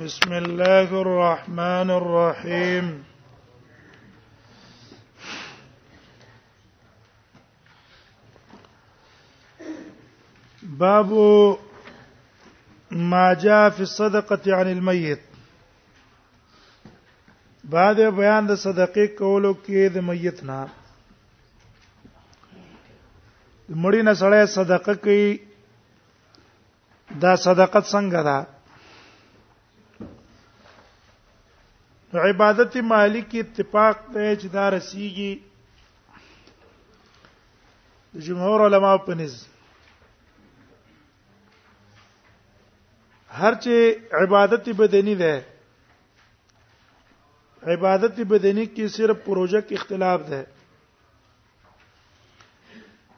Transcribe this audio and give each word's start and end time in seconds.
بسم 0.00 0.32
الله 0.32 0.88
الرحمن 1.04 1.88
الرحيم 2.00 2.86
باب 10.82 11.12
ما 13.12 13.28
جاء 13.34 13.70
في 13.70 13.80
الصدقه 13.80 14.56
عن 14.56 14.70
الميت 14.72 15.20
بعد 17.64 18.00
بيان 18.00 18.50
الصدقه 18.50 18.92
صدقې 18.92 19.16
کولو 19.18 19.52
کې 19.66 19.88
د 19.92 19.98
میت 20.06 20.44
نه 20.44 20.68
صدقه 24.56 24.94
کوي 24.94 25.40
دا 27.10 27.36
صدقه 27.36 27.80
څنګه 27.80 28.22
ده 28.30 28.59
نو 32.14 32.20
عبادت 32.28 32.76
مالک 32.92 33.34
اتفاق 33.40 33.96
ته 34.12 34.20
چې 34.40 34.46
دا 34.56 34.62
رسیږي 34.76 35.32
د 38.14 38.16
جمهور 38.28 38.60
علما 38.64 38.90
په 39.04 39.12
نس 39.20 39.34
هر 43.42 43.52
چې 43.66 43.74
عبادت 44.22 44.64
بدني 44.82 45.14
ده 45.22 45.34
عبادت 47.74 48.16
بدني 48.34 48.66
کې 48.74 48.86
صرف 48.98 49.16
پروژه 49.30 49.60
کې 49.68 49.74
اختلاف 49.76 50.20
ده 50.32 50.42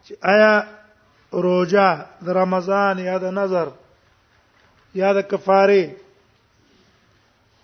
چې 0.05 0.13
آیا 0.37 0.55
روزه 1.51 1.87
د 2.29 2.31
رمضان 2.45 2.95
یا 3.11 3.17
د 3.27 3.29
نظر 3.43 3.67
یا 5.05 5.11
د 5.19 5.21
کفاره 5.35 5.85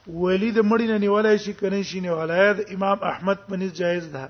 ولی 0.09 0.51
د 0.51 0.59
مړی 0.67 0.87
نه 0.89 0.99
نیولای 0.99 1.39
شي 1.39 1.53
کنه 1.53 1.83
شي 1.83 2.01
نه 2.01 2.13
ولایت 2.19 2.71
امام 2.75 2.99
احمد 3.13 3.39
پنځ 3.49 3.73
جایز 3.81 4.13
ده 4.13 4.25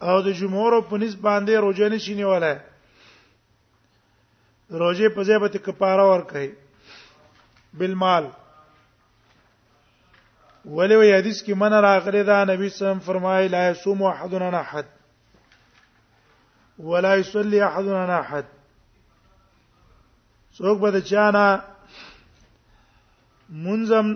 او 0.00 0.20
د 0.22 0.28
جمهور 0.38 0.80
په 0.88 0.98
نس 1.02 1.14
باندې 1.14 1.52
روزه 1.66 1.88
نشي 1.88 2.14
نیولای 2.14 2.56
روزه 4.70 5.08
په 5.08 5.24
ځای 5.24 5.38
به 5.44 5.48
کفاره 5.68 6.04
ورکړي 6.10 6.54
بالمال 7.78 8.30
ولی 10.78 10.96
وی 10.96 11.12
حدیث 11.12 11.42
کې 11.44 11.52
من 11.54 11.72
راغلی 11.72 12.22
دا 12.26 12.44
نبی 12.44 12.68
سم 12.68 12.98
فرمایي 13.06 13.48
لا 13.48 13.68
يصوم 13.70 14.02
احدنا 14.02 14.60
احد 14.60 14.86
ولا 16.78 17.14
يصلي 17.16 17.60
احدنا 17.62 18.18
احد 18.20 18.46
څوک 20.58 20.76
به 20.82 20.88
د 20.96 20.98
چانه 21.10 21.44
منظم 23.64 24.06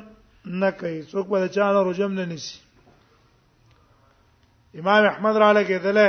نه 0.61 0.71
کوي 0.81 0.99
څوک 1.13 1.27
به 1.33 1.39
د 1.45 1.47
چانه 1.57 1.81
رجم 1.89 2.13
نه 2.19 2.25
نسی 2.33 2.59
امام 4.81 5.05
احمد 5.13 5.37
را 5.43 5.51
لګیدله 5.59 6.09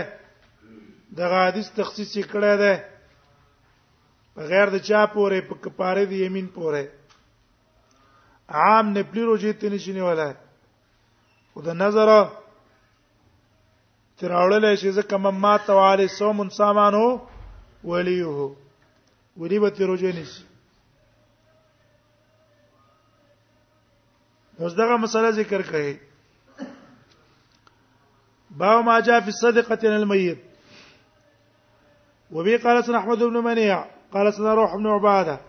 دغه 1.20 1.38
حدیث 1.48 1.68
تخصیص 1.80 2.14
کړی 2.32 2.54
دی 2.62 2.74
بغیر 4.36 4.68
د 4.76 4.78
چا 4.88 5.02
پورې 5.14 5.40
په 5.48 5.56
کپاره 5.64 6.04
دی 6.12 6.18
یمین 6.26 6.48
پورې 6.56 6.84
عام 8.64 8.86
نه 8.96 9.02
پلی 9.12 9.22
روزي 9.30 9.52
تنه 9.60 9.78
شنی 9.84 10.02
ولا 10.10 10.30
خو 11.54 11.60
د 11.68 11.76
نظر 11.84 12.10
تراولل 14.20 14.66
شي 14.82 14.92
ځکه 15.00 15.16
مما 15.26 15.54
تعالی 15.70 16.08
سوم 16.20 16.38
انسانانو 16.46 17.06
وليه 17.92 18.38
ولی 19.42 19.60
به 19.60 19.70
تیروجه 19.70 20.14
نیس 20.14 20.44
اوس 24.60 24.74
دغه 24.76 24.96
مسله 24.98 25.32
ذکر 25.32 25.62
کړي 25.70 25.94
با 28.58 28.82
ما 28.82 29.00
جاء 29.02 29.20
في 29.20 29.26
الصدقه 29.28 29.88
للميت 29.88 30.38
وبي 32.32 32.58
قال 32.58 32.84
سن 32.84 32.96
احمد 32.96 33.18
بن 33.20 33.38
منيع 33.38 33.86
قال 34.14 34.34
سن 34.34 34.44
روح 34.44 34.76
بن 34.78 34.88
عباده 34.88 35.40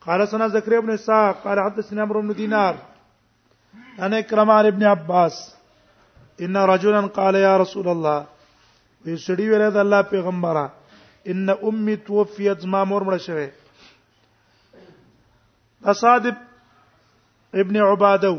قال 0.00 0.28
سن 0.28 0.48
زكريا 0.48 0.80
بن 0.80 0.90
اسحاق 0.90 1.42
قال 1.44 1.60
حدثنا 1.60 2.02
امر 2.02 2.20
بن 2.20 2.32
دينار 2.32 2.76
انا 3.98 4.18
اكرم 4.18 4.50
علي 4.50 4.68
ابن 4.68 4.84
عباس 4.84 5.56
ان 6.40 6.56
رجلا 6.56 7.06
قال 7.06 7.34
يا 7.34 7.56
رسول 7.56 7.88
الله 7.88 8.26
یو 9.04 9.16
سړي 9.18 9.70
د 9.76 9.76
الله 9.76 10.02
پیغمبره 10.02 10.72
ان 11.32 11.50
امي 11.68 11.94
توفيت 12.10 12.62
ما 12.74 12.78
مور 12.90 13.04
مړ 13.04 13.18
شوه 13.24 13.48
اصادب 15.92 16.36
ابن 17.62 17.76
عباده 17.88 18.30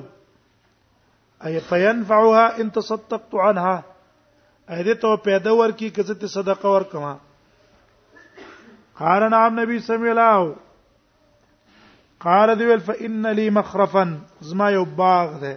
اي 1.50 1.60
فينفعها 1.68 2.62
ان 2.64 2.72
تصدقت 2.78 3.36
عنها 3.46 3.84
اې 4.70 4.82
دې 4.88 4.96
ته 5.04 5.20
پیدا 5.28 5.52
ورکی 5.60 5.90
کزه 5.98 6.16
ته 6.24 6.32
صدقه 6.36 6.72
ورکما 6.76 7.12
قال 9.02 9.26
نعم 9.36 9.60
نبی 9.60 9.78
صلی 9.90 10.10
الله 10.14 10.40
قال 12.28 12.48
دی 12.64 12.72
ول 12.72 12.82
فان 12.88 13.22
لي 13.42 13.46
مخرفا 13.60 14.04
زما 14.52 14.68
یو 14.78 14.84
باغ 15.04 15.28
ده 15.44 15.54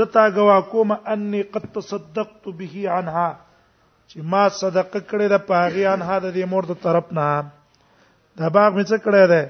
زتا 0.00 0.26
گوا 0.40 0.58
کوم 0.72 0.92
انی 1.14 1.42
قد 1.54 1.64
تصدقت 1.76 2.48
به 2.58 2.74
عنها 2.98 3.30
چې 4.10 4.20
ما 4.30 4.44
صدقه 4.62 5.00
کړې 5.10 5.26
ده 5.32 5.38
په 5.48 5.54
هغه 5.62 5.82
ان 5.94 6.02
هدا 6.10 6.30
د 6.36 6.42
مور 6.52 6.64
د 6.70 6.74
طرف 6.84 7.12
نه 7.18 7.26
دا 8.38 8.46
باغ 8.56 8.70
می 8.78 8.84
څه 8.90 8.96
کړی 9.06 9.24
دی 9.32 9.42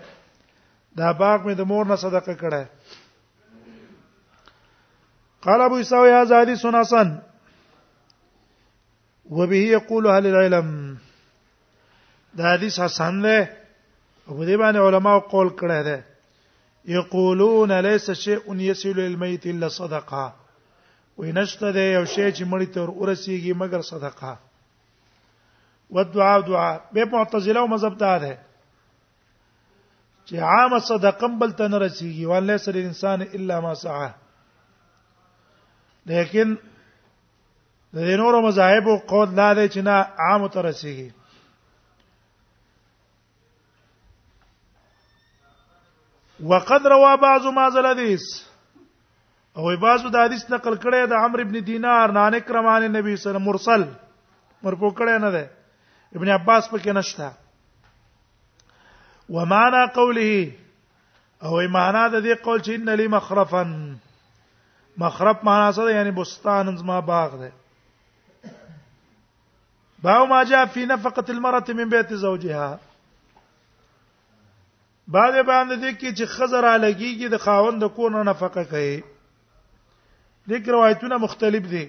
دا 1.00 1.08
باغ 1.22 1.38
می 1.46 1.54
د 1.56 1.62
مور 1.70 1.84
نه 1.90 1.96
صدقه 2.04 2.34
کړی 2.42 2.64
قال 5.44 5.60
ابو 5.66 5.76
اسحاق 5.82 6.04
هذا 6.22 6.36
حديث 6.42 6.64
حسن 6.80 7.08
وبه 9.38 9.60
يقول 9.76 10.06
اهل 10.10 10.26
العلم 10.32 10.68
دا 12.38 12.44
حدیث 12.54 12.76
حسن 12.84 13.22
دی 13.24 13.38
ابو 14.30 14.42
دی 14.44 14.56
باندې 14.56 14.78
علما 14.88 15.16
قول 15.32 15.48
کړی 15.62 15.80
دی 15.88 15.98
یقولون 16.98 17.72
ليس 17.88 18.10
شيء 18.10 18.54
يسيل 18.70 18.96
للميت 19.00 19.46
الا 19.56 19.68
صدقه 19.68 20.32
وینشته 21.18 21.72
دی 21.72 21.86
یو 21.92 22.04
شی 22.04 22.30
چې 22.32 22.44
مړی 22.52 22.68
ته 22.74 22.80
ورسیږي 22.82 23.56
مگر 23.62 23.80
صدقه 23.92 24.36
و 25.92 26.04
دعا 26.04 26.40
دعا 26.40 26.78
به 26.92 27.04
معتزله 27.04 27.60
او 27.60 27.68
مذهب 27.70 27.98
ته 27.98 28.18
ده 28.18 28.38
چې 30.24 30.34
عام 30.42 30.78
صدقم 30.78 31.38
بل 31.38 31.50
ته 31.52 31.68
نه 31.68 31.78
رسیږي 31.88 32.24
ولله 32.24 32.56
سر 32.56 32.74
انسان 32.76 33.20
الا 33.22 33.60
ما 33.60 33.74
سعى 33.74 34.10
لیکن 36.12 36.54
د 37.94 37.98
نورو 38.22 38.42
مذاهب 38.42 38.88
او 38.88 38.96
قول 38.98 39.34
لا 39.34 39.52
دی 39.54 39.68
چې 39.68 39.76
نه 39.76 40.06
عام 40.26 40.46
ته 40.48 40.62
رسیږي 40.62 41.10
وقد 46.42 46.86
روا 46.86 47.16
بعض 47.22 47.46
ما 47.54 47.68
زل 47.70 47.86
حدیث 47.86 48.22
او 49.56 49.76
بعضو 49.80 50.08
د 50.08 50.16
حدیث 50.24 50.50
نقل 50.50 50.74
کړي 50.76 51.06
د 51.06 51.12
عمرو 51.12 51.42
ابن 51.42 51.64
دینار 51.64 52.12
نانک 52.18 52.50
رمان 52.50 52.82
نبی 52.92 53.16
صلی 53.16 53.16
الله 53.16 53.20
علیه 53.20 53.30
وسلم 53.30 53.48
مرسل 53.78 53.88
مرکو 54.62 54.90
کړي 54.94 55.20
نه 55.24 55.30
ده 55.30 55.59
ابن 56.16 56.28
عباس 56.30 56.68
پکې 56.70 56.92
نشته 56.92 57.32
ومانا 59.36 59.84
قوله 59.98 60.50
او 61.42 61.60
معنا 61.74 62.02
د 62.14 62.22
دې 62.24 62.34
قول 62.46 62.58
چې 62.60 62.70
ان 62.74 62.88
لي 63.02 63.06
مخرفا 63.12 63.62
مخرب 65.04 65.44
معنا 65.50 65.70
څه 65.72 65.84
ده 65.90 65.94
یعنی 65.94 66.10
بستان 66.18 66.76
زما 66.82 67.00
باغ 67.12 67.36
ده 67.44 67.52
باو 70.06 70.26
ما 70.26 70.42
جاء 70.50 70.64
في 70.66 70.86
نفقه 70.86 71.24
المرأة 71.32 71.64
من 71.80 71.88
بيت 71.94 72.12
زوجها 72.14 72.80
بعد 75.08 75.32
باندې 75.46 75.76
دې 75.76 76.00
کې 76.00 76.18
چې 76.18 76.24
خزر 76.36 76.64
علیږي 76.74 77.28
د 77.34 77.42
خاوند 77.46 77.82
د 77.84 77.88
کور 77.96 78.10
نه 78.18 78.22
نفقه 78.34 78.64
کوي 78.76 78.94
دې 80.48 80.68
روایتونه 80.78 81.18
مختلف 81.24 81.66
دي 81.74 81.88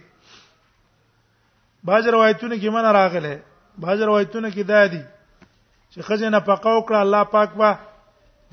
بعض 1.89 2.07
روایتونه 2.07 2.57
کې 2.62 2.65
من 2.75 2.85
راغله 2.97 3.39
باج 3.81 4.01
روایتونه 4.07 4.50
کې 4.51 4.63
دا 4.72 4.81
دي 4.94 5.00
چې 5.89 6.01
خزینه 6.10 6.39
پقاو 6.50 6.81
کړه 6.89 6.95
الله 7.06 7.24
پاک 7.31 7.56
وا 7.62 7.69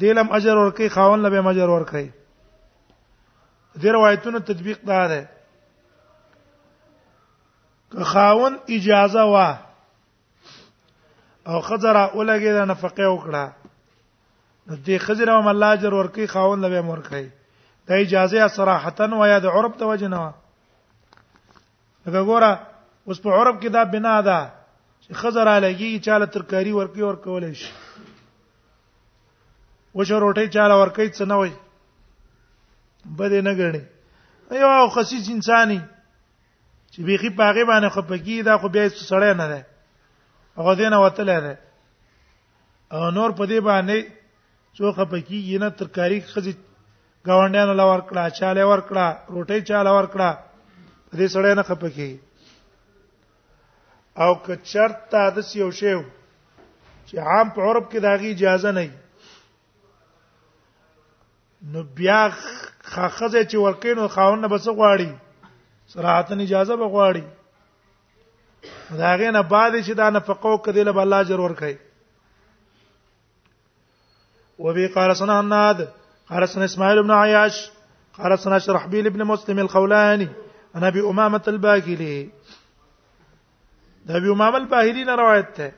دلم 0.04 0.32
اجر 0.38 0.56
ورکي 0.60 0.88
خاون 0.94 1.20
لبه 1.26 1.40
مجر 1.46 1.70
ورکي 1.72 2.02
دې 3.76 3.84
روایتونو 3.98 4.38
تطبیق 4.52 4.82
دار 4.92 5.08
ده 5.08 5.28
که 7.94 8.04
خاون 8.14 8.58
اجازه 8.78 9.22
وا 9.34 9.48
او 11.46 11.60
خزره 11.70 12.08
ولګي 12.10 12.52
د 12.56 12.70
نفقه 12.74 13.12
وکړه 13.18 13.52
نو 14.68 14.76
دې 14.84 14.98
خزره 15.06 15.32
هم 15.38 15.46
الله 15.56 15.66
اجر 15.78 15.94
ورکي 16.02 16.26
خاون 16.36 16.60
لبه 16.68 16.84
ورکي 16.92 17.24
دا 17.90 17.94
اجازه 18.06 18.48
صراحتا 18.60 19.04
و 19.22 19.26
یا 19.36 19.40
د 19.44 19.58
عرب 19.58 19.76
توجه 19.80 20.08
نه 20.18 20.26
لکه 22.06 22.22
ګوره 22.24 22.54
اوس 23.08 23.20
په 23.26 23.30
عرب 23.30 23.62
کې 23.62 23.66
دا 23.78 23.84
بنا 23.96 24.20
ده 24.28 24.44
چې 25.08 25.14
خزر 25.20 25.48
علیږي 25.56 26.00
چاله 26.06 26.26
ترکاری 26.32 26.72
ورکی 26.72 27.02
ور 27.02 27.16
کولې 27.24 27.52
شي 27.60 27.70
وشه 29.98 30.16
روټي 30.24 30.46
چاله 30.56 30.76
ورکی 30.80 31.06
څه 31.08 31.24
نه 31.30 31.36
وای 31.42 31.52
بده 33.20 33.40
نه 33.46 33.52
غړي 33.58 33.82
ایو 34.52 34.88
خصیص 34.96 35.28
انساني 35.36 35.78
چې 36.92 36.98
بيخي 37.08 37.30
پاغه 37.40 37.64
باندې 37.72 37.92
خپګي 37.96 38.38
دا 38.50 38.56
خو 38.60 38.68
بیا 38.76 38.84
سړی 38.88 39.32
نه 39.40 39.46
ده 39.52 39.60
هغه 40.58 40.74
دې 40.76 40.88
نه 40.92 40.98
وتلې 41.04 41.38
ده 41.44 41.58
او 42.94 43.10
نور 43.18 43.30
په 43.40 43.46
دې 43.50 43.60
باندې 43.60 44.00
څو 44.76 44.92
خپګي 45.00 45.58
نه 45.66 45.74
ترکاری 45.82 46.20
خزي 46.36 46.54
گاونډیانو 47.26 47.74
لور 47.82 48.00
کړه 48.08 48.30
چاله 48.42 48.64
ور 48.70 48.80
کړه 48.80 49.06
روټي 49.34 49.60
چاله 49.72 49.90
ور 50.00 50.06
کړه 50.06 50.30
دې 51.16 51.26
سړی 51.34 51.52
نه 51.60 51.70
خپګي 51.70 52.12
او 54.18 54.34
که 54.46 54.58
شرط 54.64 55.08
ته 55.10 55.30
د 55.30 55.38
یو 55.56 55.70
شیو 55.70 56.02
چې 57.06 57.16
عام 57.18 57.50
په 57.54 57.60
عرب 57.70 57.90
کې 57.90 57.98
داغي 58.06 58.30
اجازه 58.30 58.72
نه 58.78 58.88
نو 61.72 61.80
بیا 61.98 62.22
خاخزه 62.84 63.40
چې 63.50 63.54
ورکینو 63.64 64.08
خاون 64.14 64.38
نه 64.40 64.48
بس 64.54 64.66
غواړي 64.68 65.10
صراحتن 65.94 66.38
اجازه 66.40 66.74
به 66.80 66.86
غواړي 66.94 67.22
داغه 69.02 69.28
نه 69.36 69.42
بعد 69.42 69.72
چې 69.82 69.90
دا 69.90 70.10
نفقه 70.10 70.48
وکړي 70.56 70.84
له 70.88 70.96
الله 71.02 71.16
اجر 71.26 71.40
ورکړي 71.44 71.74
وبي 74.66 74.84
قال 74.98 75.10
سنا 75.16 75.36
الناد 75.44 75.78
قال 76.28 76.42
سنا 76.48 76.64
اسماعيل 76.64 76.98
بن 77.02 77.10
عياش 77.18 77.56
قال 78.18 78.32
سنا 78.46 78.58
شرحبيل 78.66 79.06
بن 79.10 79.22
مسلم 79.32 79.58
الخولاني 79.66 80.28
عن 80.74 80.82
ابي 80.90 81.00
امامه 81.10 81.42
الباكلي 81.54 82.16
د 84.08 84.16
ابي 84.16 84.30
امام 84.32 84.54
الباهلي 84.58 85.02
نه 85.06 85.14
روایت 85.20 85.48
ده 85.56 85.72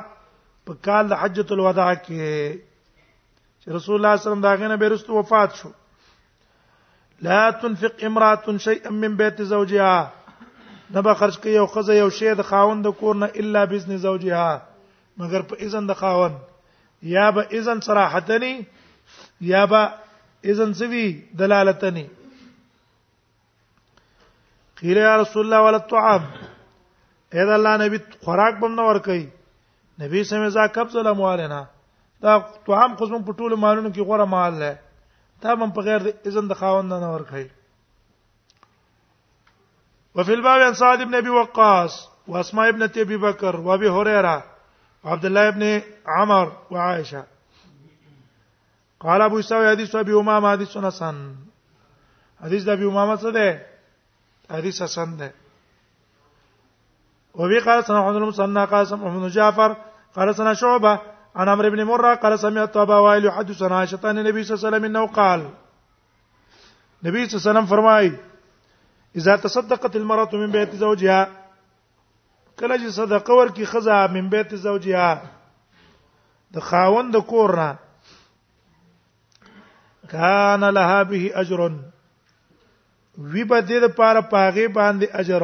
په 0.69 0.81
کال 0.89 1.09
د 1.11 1.21
حجۃ 1.23 1.51
الوداع 1.57 1.93
کې 1.99 2.55
چې 2.61 3.77
رسول 3.79 3.95
الله 3.95 4.15
صلی 4.15 4.15
الله 4.15 4.15
علیه 4.15 4.21
وسلم 4.21 4.45
داغه 4.47 4.71
نه 4.73 4.77
بیرستو 4.83 5.17
وفات 5.19 5.53
شو 5.59 5.69
لا 7.29 7.39
تنفق 7.65 8.03
امراه 8.11 8.55
شيئا 8.67 8.95
من 9.03 9.15
بيت 9.23 9.41
زوجها 9.51 10.41
نه 10.97 11.01
به 11.09 11.13
خرج 11.21 11.37
کوي 11.45 11.53
او 11.57 11.67
خزه 11.75 11.99
یو 12.01 12.09
شی 12.21 12.33
د 12.43 12.49
خاوند 12.53 12.85
د 12.89 12.97
کور 13.03 13.21
نه 13.25 13.29
الا 13.45 13.63
باذن 13.75 13.97
زوجها 14.09 14.61
مگر 15.25 15.47
په 15.53 15.69
اذن 15.69 15.91
د 15.93 15.99
خاوند 16.01 16.41
یا 17.03 17.31
به 17.31 17.47
اذن 17.51 17.79
صراحتنی 17.79 18.67
یا 19.51 19.65
به 19.65 19.89
اذن 20.49 20.73
سوي 20.73 21.11
دلالتنی 21.39 22.09
قیل 24.79 24.97
یا 24.97 25.15
رسول 25.21 25.41
الله 25.45 25.59
ولا 25.65 25.77
الطعام 25.77 26.23
اې 27.31 27.45
دا 27.49 27.53
الله 27.59 27.77
نبی 27.87 27.97
خوراک 28.25 28.55
بم 28.61 28.73
نه 28.75 28.81
ور 28.87 28.99
کوي 28.99 29.25
نبی 29.99 30.23
سمې 30.23 30.47
زا 30.47 30.67
قبض 30.67 30.95
له 30.95 31.13
موالینا 31.13 31.65
دا 32.21 32.39
طعام 32.67 32.95
خصم 32.95 33.23
په 33.25 33.31
ټولو 33.33 33.57
مالونو 33.57 33.89
کې 33.91 34.01
غوړه 34.09 34.27
مال 34.35 34.53
ده 34.59 34.79
تا 35.41 35.51
هم 35.53 35.71
په 35.73 35.81
غیر 35.81 35.99
د 36.07 36.13
اذن 36.27 36.47
د 36.47 36.53
خاوند 36.61 36.93
نه 36.93 37.09
ور 37.15 37.21
کوي 37.33 37.47
وفي 40.15 40.33
الباب 40.33 40.61
عن 40.61 40.73
سعد 40.73 41.05
بن 41.05 41.15
ابي 41.15 41.29
وقاص 41.29 42.07
واسماء 42.27 42.67
ابنه 42.69 42.91
ابي 42.97 43.17
بكر 43.17 43.55
وابي 43.59 43.89
هريره 43.89 44.43
وعبد 45.03 45.25
الله 45.25 45.49
بن 45.49 45.81
عمر 46.07 46.51
وعائشة 46.71 47.23
قال 48.99 49.21
ابو 49.21 49.39
اسحاق 49.39 49.71
حديث 49.71 49.95
ابي 49.95 50.13
امامه 50.13 50.51
حديث 50.51 50.77
حسن 50.77 51.35
حديث 52.43 52.67
ابي 52.67 52.85
امامه 52.85 53.15
څه 53.15 53.57
حديث 54.53 54.83
حسن 54.83 55.17
ده 55.17 55.31
وبي 57.33 57.59
قال 57.59 57.85
سنة 57.85 57.97
عبد 57.99 58.15
المصنع 58.15 58.65
قال 58.65 58.87
سمع 58.87 59.07
بن 59.09 59.27
جعفر 59.27 59.75
قال 60.15 60.35
سنة 60.35 60.53
شعبه 60.53 60.99
عن 61.35 61.49
عمرو 61.49 61.69
بن 61.69 61.83
مره 61.83 62.15
قال 62.15 62.39
سمعت 62.39 62.77
ابا 62.77 62.97
وائل 62.97 63.25
يحدث 63.25 63.61
عن 63.63 63.71
عائشه 63.71 63.99
ان 64.09 64.17
النبي 64.19 64.43
صلى 64.43 64.53
الله 64.55 64.65
عليه 64.67 64.67
وسلم 64.77 64.85
انه 64.85 65.07
قال 65.07 65.49
النبي 67.03 67.29
صلى 67.29 67.35
الله 67.35 67.41
عليه 67.41 67.51
وسلم 67.59 67.65
فرمای 67.65 68.11
اذا 69.15 69.35
تصدقت 69.35 69.95
المرأة 69.95 70.29
من 70.33 70.51
بيت 70.51 70.75
زوجها 70.75 71.42
کله 72.59 72.77
چې 72.77 72.89
صدقه 72.95 73.33
ورکي 73.37 73.65
خزا 73.65 74.05
من 74.15 74.27
بیت 74.33 74.53
زوجها 74.65 75.13
د 76.55 76.59
خاوند 76.69 77.15
کور 77.27 77.55
نه 77.59 77.71
کان 80.11 80.63
لها 80.77 81.03
به 81.03 81.37
اجر 81.43 81.61
وی 83.17 83.43
به 83.43 83.61
دې 83.61 83.83
لپاره 83.85 84.21
پاغه 84.21 84.67
باندې 84.67 85.07
اجر 85.13 85.43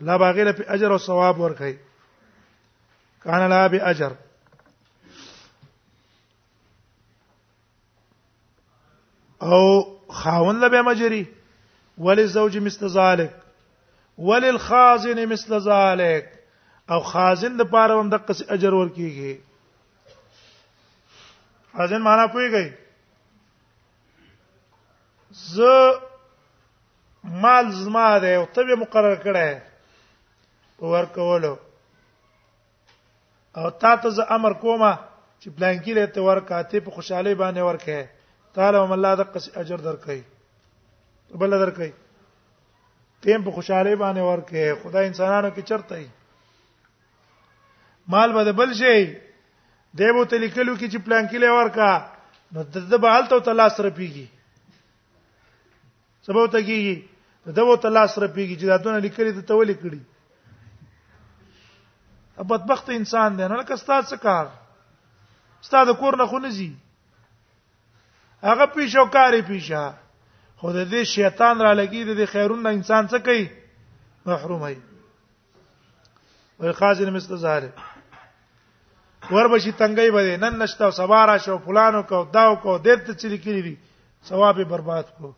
الله 0.00 0.16
باغه 0.18 0.44
له 0.48 0.64
اجر 0.74 0.92
او 0.92 0.98
ثواب 0.98 1.36
ورکړي 1.40 1.74
کان 3.24 3.48
لها 3.50 3.68
به 3.68 3.88
اجر 3.90 4.12
او 9.42 9.60
خاوند 10.20 10.60
له 10.62 10.68
به 10.68 10.82
مجري 10.82 11.24
ولزوج 11.98 12.58
مستزالک 12.64 13.30
وللخازن 14.18 15.26
مثل 15.28 15.58
ذلك 15.68 16.32
او 16.90 17.00
خازن 17.10 17.52
د 17.56 17.62
پاره 17.74 17.94
هم 18.00 18.08
د 18.14 18.16
قص 18.30 18.40
اجر 18.56 18.72
ورکیږي 18.74 19.34
خازن 21.76 22.00
معنا 22.06 22.24
پويږي 22.36 22.66
ز 25.54 25.56
مال 27.44 27.66
زما 27.82 28.08
ده 28.24 28.30
او 28.40 28.44
ته 28.58 28.70
مقرر 28.84 29.16
کړه 29.26 29.46
په 30.78 30.84
ورکولو 30.96 31.54
او 33.60 33.66
تا 33.84 33.92
ته 34.02 34.08
ز 34.18 34.20
امر 34.38 34.52
کومه 34.64 34.92
چې 35.40 35.48
بلانکی 35.60 35.92
له 36.00 36.04
ته 36.18 36.26
ورکاته 36.30 36.80
په 36.90 36.98
خوشحالي 36.98 37.34
باندې 37.34 37.60
ورکه 37.70 37.96
تعالی 38.58 38.78
هم 38.84 38.92
الله 38.98 39.12
د 39.24 39.26
قص 39.38 39.48
اجر 39.64 39.78
درکې 39.88 40.16
بل 41.40 41.50
درکې 41.62 41.90
تیم 43.20 43.42
په 43.44 43.50
خوشاله 43.50 43.96
باندې 43.96 44.22
ورکه 44.30 44.78
خدای 44.82 45.06
انسانانو 45.06 45.50
کې 45.50 45.62
چرته 45.70 45.94
ای 45.98 46.06
مال 48.14 48.32
به 48.36 48.52
بل 48.60 48.72
شي 48.72 49.18
دیو 49.98 50.24
ته 50.24 50.38
لیکلو 50.38 50.76
کې 50.78 50.88
چې 50.92 50.98
پلان 51.06 51.26
کې 51.28 51.38
لور 51.44 51.68
کا 51.74 51.90
نو 52.52 52.62
د 52.62 52.78
دې 52.90 52.98
بهال 53.06 53.26
ته 53.32 53.38
تلاس 53.50 53.80
رپیږي 53.88 54.26
سبب 56.28 56.46
ته 56.54 56.62
کیږي 56.70 56.94
دغه 57.58 57.76
تلاس 57.86 58.18
رپیږي 58.18 58.56
چې 58.60 58.66
داتونه 58.72 58.98
لیکلي 58.98 59.32
ته 59.42 59.54
ولې 59.54 59.76
کړی 59.84 60.00
بدبخت 62.50 62.90
انسان 62.94 63.36
دی 63.38 63.46
نه 63.50 63.56
لکه 63.60 63.72
استاد 63.74 64.04
څه 64.04 64.18
کار 64.22 64.46
استاد 65.66 65.88
کور 66.00 66.16
نه 66.18 66.26
خو 66.32 66.38
نه 66.42 66.50
زی 66.58 66.72
هغه 68.48 68.66
پیشو 68.74 69.04
کاری 69.16 69.40
پیشه 69.48 69.86
خو 70.60 70.68
د 70.74 70.86
دې 70.92 71.02
شیطان 71.14 71.54
را 71.64 71.72
لګي 71.80 72.02
د 72.18 72.20
خیرونه 72.32 72.68
انسان 72.76 73.02
څه 73.10 73.18
کوي 73.26 73.44
محروم 74.30 74.60
وي 74.62 74.76
وي 76.60 76.72
خازن 76.78 77.10
مثل 77.16 77.32
ظاهر 77.42 77.64
ور 79.30 79.46
بشي 79.52 79.72
تنګي 79.82 80.10
بده 80.16 80.32
نن 80.46 80.54
نشته 80.62 80.84
او 80.86 80.90
سبا 80.96 81.20
را 81.30 81.36
شو 81.44 81.56
فلانو 81.68 82.00
کو 82.10 82.18
داو 82.34 82.52
کو 82.66 82.72
دې 82.78 83.06
ته 83.06 83.12
چلی 83.22 83.38
کړی 83.46 83.62
دي 83.68 83.74
ثواب 84.32 84.56
برباد 84.74 85.06
کو 85.18 85.28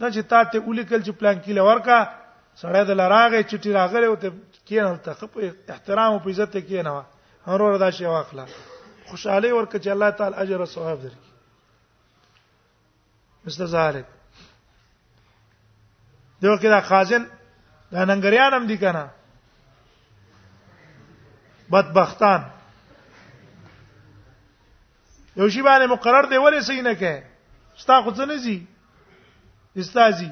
نه 0.00 0.06
چې 0.10 0.18
تا 0.34 0.44
ته 0.52 0.58
ولیکل 0.68 1.00
چې 1.02 1.10
پلان 1.24 1.36
کې 1.42 1.50
لورکا 1.58 1.98
سړی 2.56 2.82
د 2.92 3.00
لراغه 3.02 3.42
چټي 3.42 3.66
راغله 3.80 4.06
او 4.12 4.16
ته 4.24 4.32
کېنل 4.66 4.96
ته 5.08 5.26
په 5.34 5.50
احترام 5.74 6.10
او 6.14 6.18
په 6.22 6.28
عزت 6.36 6.56
کې 6.56 6.86
نه 6.90 6.96
هر 7.50 7.60
ور 7.62 7.72
دا 7.82 7.90
شی 8.00 8.04
واخله 8.06 8.44
خوشاله 9.06 9.54
ورکه 9.54 9.78
چې 9.78 9.88
الله 9.96 10.10
تعالی 10.24 10.36
اجر 10.46 10.58
او 10.64 10.72
ثواب 10.76 10.98
درکړي 11.04 11.20
مستزارک 13.46 14.06
دغه 16.42 16.56
کې 16.58 16.68
دا 16.74 16.80
خازن 16.86 17.26
دا 17.92 18.04
ننګریان 18.04 18.52
هم 18.54 18.66
دي 18.66 18.76
کنه 18.78 19.06
بدبختان 21.74 22.42
یو 25.36 25.48
شی 25.48 25.62
باندې 25.62 25.86
مقرر 25.92 26.26
دی 26.30 26.38
ولې 26.38 26.60
صحیح 26.70 26.82
نه 26.88 26.94
کې 27.02 27.22
ستا 27.82 28.00
خو 28.04 28.10
څه 28.10 28.22
نه 28.28 28.36
زی 28.36 28.66
استازي 29.82 30.30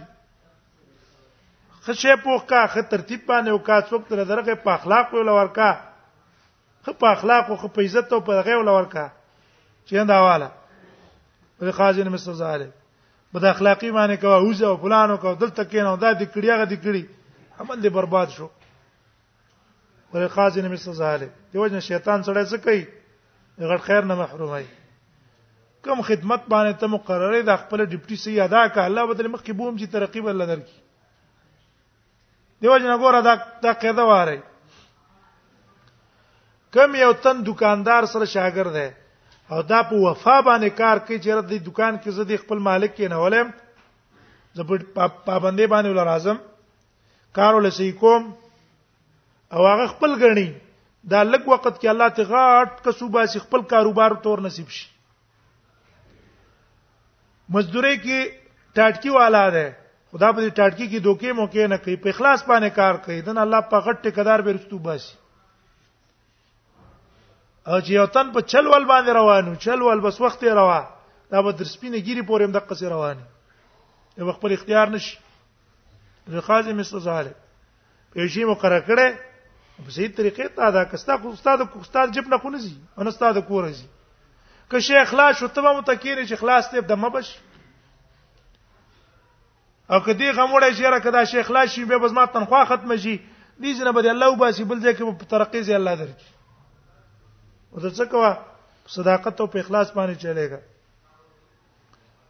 خشه 1.84 2.16
پوکا 2.24 2.66
خ 2.74 2.90
ترتیب 2.96 3.20
باندې 3.26 3.48
او 3.50 3.58
کا 3.68 3.80
څوک 3.82 4.02
تر 4.10 4.24
درغه 4.24 4.54
په 4.66 4.70
اخلاق 4.72 5.14
او 5.14 5.22
لورکا 5.30 5.70
خ 6.88 6.98
په 7.04 7.16
اخلاق 7.18 7.50
او 7.50 7.56
خ 7.62 7.72
په 7.78 7.88
عزت 7.88 8.12
او 8.18 8.20
په 8.26 8.32
دغه 8.42 8.62
لورکا 8.70 9.08
چې 9.86 9.96
دا 10.14 10.20
والا 10.26 11.72
خازن 11.76 12.08
مستزاله 12.08 12.68
بد 13.34 13.44
اخلاقی 13.44 13.90
باندې 13.90 14.16
کوه 14.20 14.34
اوزه 14.36 14.66
او 14.66 14.76
فلانو 14.84 15.16
کو 15.24 15.34
دلته 15.42 15.62
کینو 15.74 15.90
دا 16.04 16.10
د 16.22 16.24
کړیغه 16.34 16.64
د 16.72 16.74
کړی 16.86 17.02
عمل 17.62 17.78
دې 17.82 17.88
برباد 17.98 18.28
شو 18.36 18.46
ور 20.14 20.22
قاضی 20.36 20.60
نمی 20.66 20.76
سزا 20.84 21.12
له 21.22 21.28
دیوژن 21.54 21.80
شیطان 21.88 22.18
سره 22.28 22.40
څه 22.52 22.58
کوي 22.66 22.82
غړ 23.58 23.78
خیر 23.88 24.02
نه 24.10 24.14
محرومای 24.22 24.64
کم 25.84 26.02
خدمت 26.10 26.42
باندې 26.54 26.74
ته 26.82 26.86
مقرره 26.94 27.40
د 27.48 27.50
خپل 27.64 27.78
ډیپټي 27.92 28.16
سی 28.24 28.30
ادا 28.46 28.62
کا 28.76 28.80
الله 28.90 29.02
بدل 29.12 29.26
مخکې 29.34 29.52
بوم 29.62 29.74
چې 29.78 29.92
ترقیب 29.96 30.24
الله 30.32 30.46
درکې 30.52 30.78
دیوژن 32.62 32.92
ګور 33.04 33.14
دا 33.28 33.34
دا 33.68 33.72
قاعده 33.84 34.04
واره 34.14 34.38
کم 36.78 36.90
یو 37.04 37.12
تن 37.28 37.36
دکاندار 37.52 38.02
سره 38.16 38.26
شاګرد 38.34 38.72
دی 38.80 38.88
او 39.52 39.62
دا 39.68 39.78
په 39.90 39.96
وفا 40.06 40.34
باندې 40.48 40.70
کار 40.80 40.96
کوي 41.06 41.18
چې 41.22 41.28
رد 41.38 41.46
دې 41.52 41.58
دکان 41.68 41.94
کې 42.02 42.10
زه 42.16 42.22
دې 42.30 42.36
خپل 42.42 42.58
مالک 42.66 42.92
کې 42.96 43.06
نه 43.12 43.16
ولم 43.22 43.48
زه 44.56 44.62
په 44.68 44.74
پابندې 45.26 45.66
باندې 45.72 45.90
ول 45.90 46.02
راځم 46.10 46.36
کار 47.38 47.52
ول 47.54 47.68
سې 47.78 47.88
کوم 48.00 48.22
او 49.54 49.60
هغه 49.70 49.86
خپل 49.94 50.10
غني 50.22 50.48
دا 51.12 51.20
لږ 51.32 51.42
وخت 51.54 51.74
کې 51.80 51.88
الله 51.92 52.08
ته 52.16 52.22
غاټ 52.32 52.70
کسوبه 52.84 53.22
سي 53.32 53.38
خپل 53.46 53.62
کاروبار 53.72 54.10
تور 54.26 54.38
نصیب 54.46 54.68
شي 54.78 54.86
مزدوري 57.56 57.94
کې 58.04 58.18
ټاټکی 58.76 59.10
والا 59.18 59.44
ده 59.56 59.66
خدا 60.12 60.28
په 60.32 60.40
دې 60.44 60.50
ټاټکی 60.58 60.86
کې 60.90 60.98
دوکې 61.06 61.30
موکې 61.38 61.64
نه 61.74 61.78
کوي 61.86 61.96
په 62.04 62.08
اخلاص 62.14 62.40
باندې 62.50 62.70
کار 62.82 62.94
کوي 63.06 63.18
دن 63.28 63.38
الله 63.46 63.60
په 63.74 63.78
غټ 63.86 63.96
ټکدار 64.06 64.38
به 64.48 64.52
رستو 64.58 64.78
باسي 64.86 65.14
او 67.68 67.78
چې 67.80 67.92
یو 67.92 68.06
تن 68.06 68.30
په 68.32 68.40
چل 68.48 68.66
ول 68.66 68.84
باندې 68.84 69.12
روانو 69.14 69.54
چل 69.60 69.82
ول 69.82 70.00
بس 70.00 70.20
وخت 70.20 70.44
روا 70.44 70.80
دا 71.30 71.42
به 71.42 71.52
در 71.52 71.64
سپینه 71.64 71.96
ګيري 71.98 72.22
پورې 72.24 72.44
هم 72.48 72.52
د 72.56 72.62
قصې 72.68 72.88
رواني 72.88 73.22
یو 74.18 74.32
خپل 74.32 74.52
اختیار 74.52 74.88
نشي 74.96 75.16
رخازم 76.32 76.78
استزاله 76.78 77.32
پېژې 78.16 78.44
مقرره 78.44 78.84
کړه 78.88 79.84
په 79.84 79.90
صحیح 79.90 80.08
طریقې 80.16 80.48
ته 80.56 80.62
ادا 80.72 80.84
کستا 80.88 81.16
خو 81.20 81.28
استاد 81.36 81.60
کو 81.72 81.80
استاد 81.84 82.14
جب 82.16 82.28
نه 82.32 82.38
خو 82.40 82.50
نزي 82.56 82.72
ان 82.98 83.06
استاد 83.08 83.44
کو 83.48 83.62
رزي 83.68 83.86
که 84.70 84.80
شیخ 84.88 85.10
خلاص 85.10 85.36
شو 85.38 85.48
ته 85.52 85.60
متکیر 85.60 86.24
شیخ 86.26 86.38
خلاص 86.40 86.68
ته 86.72 86.80
د 86.80 86.92
مبش 86.96 87.28
او 89.92 90.00
کدی 90.00 90.32
غموړې 90.32 90.72
شیره 90.80 90.98
کدا 91.04 91.24
شیخ 91.28 91.46
خلاص 91.46 91.68
شي 91.76 91.84
به 91.84 91.98
بس 91.98 92.10
ما 92.12 92.24
تنخوا 92.26 92.64
ختم 92.64 92.96
شي 92.96 93.20
دې 93.60 93.76
جنبه 93.80 94.00
دی 94.02 94.08
الله 94.16 94.32
وباسي 94.32 94.64
بل 94.64 94.80
ځکه 94.84 95.16
په 95.22 95.24
ترقې 95.24 95.68
زی 95.70 95.74
الله 95.74 95.94
درکې 96.02 96.39
او 97.72 97.80
د 97.80 97.86
څه 97.96 98.04
کوا 98.12 98.30
صداقت 98.96 99.40
او 99.40 99.46
په 99.54 99.58
اخلاص 99.62 99.88
باندې 99.98 100.14
چلےګا 100.22 100.60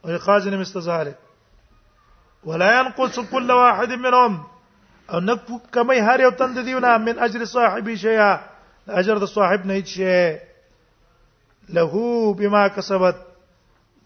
او 0.05 0.19
خازن 0.27 0.55
مستظهر 0.61 1.09
ولا 2.51 2.69
ينقص 2.81 3.19
كل 3.33 3.51
واحد 3.61 3.93
منهم 4.05 4.35
او 5.13 5.19
نه 5.29 5.35
کمې 5.75 5.99
هر 6.11 6.21
یو 6.27 6.31
تند 6.43 6.59
دیونه 6.71 6.97
من 7.09 7.19
اجر 7.29 7.45
صاحب 7.55 7.91
شیا 8.05 8.31
اجر 9.03 9.17
د 9.25 9.33
صاحب 9.33 9.67
نه 9.73 9.81
شي 9.95 10.13
له 11.79 11.87
بما 12.43 12.69
کسبت 12.77 13.17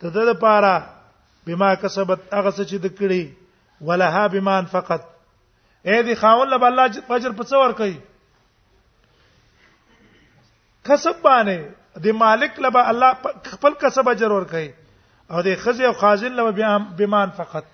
تدل 0.00 0.35
پاره 0.47 0.75
بما 1.47 1.75
کسبت 1.85 2.21
هغه 2.33 2.50
څه 2.57 2.64
چې 2.71 2.76
د 2.85 2.87
کړی 2.99 3.23
ولها 3.91 4.26
بما 4.33 4.57
فقط 4.79 5.03
اې 5.87 6.03
دي 6.09 6.14
خاون 6.25 6.49
له 6.50 6.57
الله 6.73 7.17
اجر 7.19 7.31
په 7.38 7.45
څور 7.55 7.73
کوي 7.79 7.97
کسب 10.88 11.21
باندې 11.23 12.05
د 12.05 12.17
مالک 12.23 12.59
لبا 12.64 12.81
الله 12.93 13.35
خپل 13.50 13.73
کسب 13.83 14.09
اجر 14.11 14.31
ور 14.37 14.45
کوي 14.53 14.67
او 15.33 15.43
د 15.47 15.57
خزي 15.64 15.87
او 15.91 15.93
خازن 16.00 16.33
لبا 16.41 16.76
بمان 17.00 17.31
فقط 17.41 17.64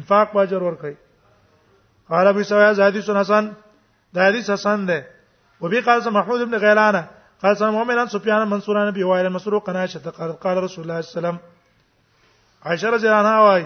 انفاق 0.00 0.32
با 0.34 0.42
اجر 0.42 0.62
ور 0.68 0.74
کوي 0.82 0.94
قال 2.14 2.26
ابي 2.32 2.42
سويا 2.50 2.72
زادي 2.80 3.00
حسن 3.20 3.52
دا 4.14 4.28
حدیث 4.28 4.50
حسن 4.50 4.86
ده 4.86 5.04
وبي 5.60 5.80
قال 5.86 6.02
محمود 6.16 6.40
بن 6.40 6.54
غيلانه 6.66 7.04
قال 7.42 7.56
سلام 7.56 7.74
مؤمن 7.74 8.06
سفيان 8.12 8.48
منصور 8.48 8.90
بن 8.90 9.02
وائل 9.04 9.28
مسروق 9.38 9.66
قناشه 9.66 10.10
قال 10.44 10.62
رسول 10.62 10.84
الله 10.84 11.00
صلى 11.00 11.00
الله 11.00 11.00
عليه 11.00 11.18
وسلم 11.18 11.38
عائشہ 12.64 12.86
رضی 12.86 13.08
اللہ 13.08 13.18
عنہا 13.20 13.40
وايي 13.40 13.64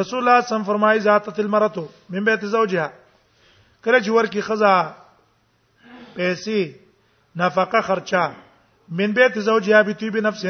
رسول 0.00 0.18
الله 0.28 0.40
صم 0.48 0.62
فرمایي 0.66 1.00
ذاتت 1.06 1.40
المرته 1.40 1.88
من 2.10 2.24
بیت 2.28 2.44
زوجها 2.44 2.92
کله 3.84 3.98
چې 3.98 4.08
ورکی 4.16 4.40
خزا 4.46 4.74
پیسې 6.14 6.62
نفقه 7.36 7.80
خرچه 7.80 8.30
من 8.88 9.12
بیت 9.12 9.40
زوجها 9.40 9.82
بتیب 9.82 10.16
نفس 10.16 10.44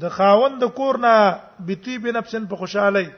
د 0.00 0.08
خاوند 0.08 0.60
د 0.64 0.68
کور 0.74 0.98
نه 0.98 1.14
بتیب 1.66 2.06
نفس 2.06 2.34
په 2.34 2.56
خوشاله 2.56 3.12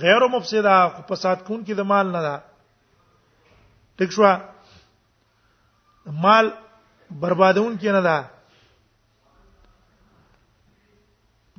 غیر 0.00 0.26
مفسده 0.32 1.00
فساد 1.08 1.42
کون 1.44 1.64
کی 1.64 1.74
د 1.74 1.80
مال 1.92 2.10
نه 2.12 2.20
ده 2.22 2.42
ټیک 3.98 4.10
شو 4.16 4.24
مال 6.24 6.50
بربادون 7.20 7.76
کی 7.76 7.90
نه 7.92 8.00
ده 8.00 8.28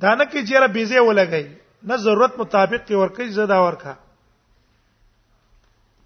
دا 0.00 0.14
نه 0.14 0.24
کی 0.24 0.46
چیرې 0.46 0.68
بیزه 0.68 1.00
ولګي 1.06 1.48
نه 1.82 1.96
ضرورت 1.96 2.38
مطابق 2.38 2.86
کی 2.86 2.94
ورکې 2.94 3.30
زدا 3.32 3.58
ورکا 3.64 3.94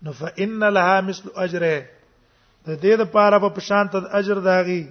نو 0.02 0.12
فإن 0.12 0.68
لها 0.78 1.00
مثل 1.00 1.30
أجره 1.36 1.95
د 2.68 2.72
دې 2.82 2.94
لپاره 3.02 3.38
په 3.56 3.60
شان 3.68 3.84
ته 3.94 4.08
اجر 4.20 4.38
داغي 4.46 4.82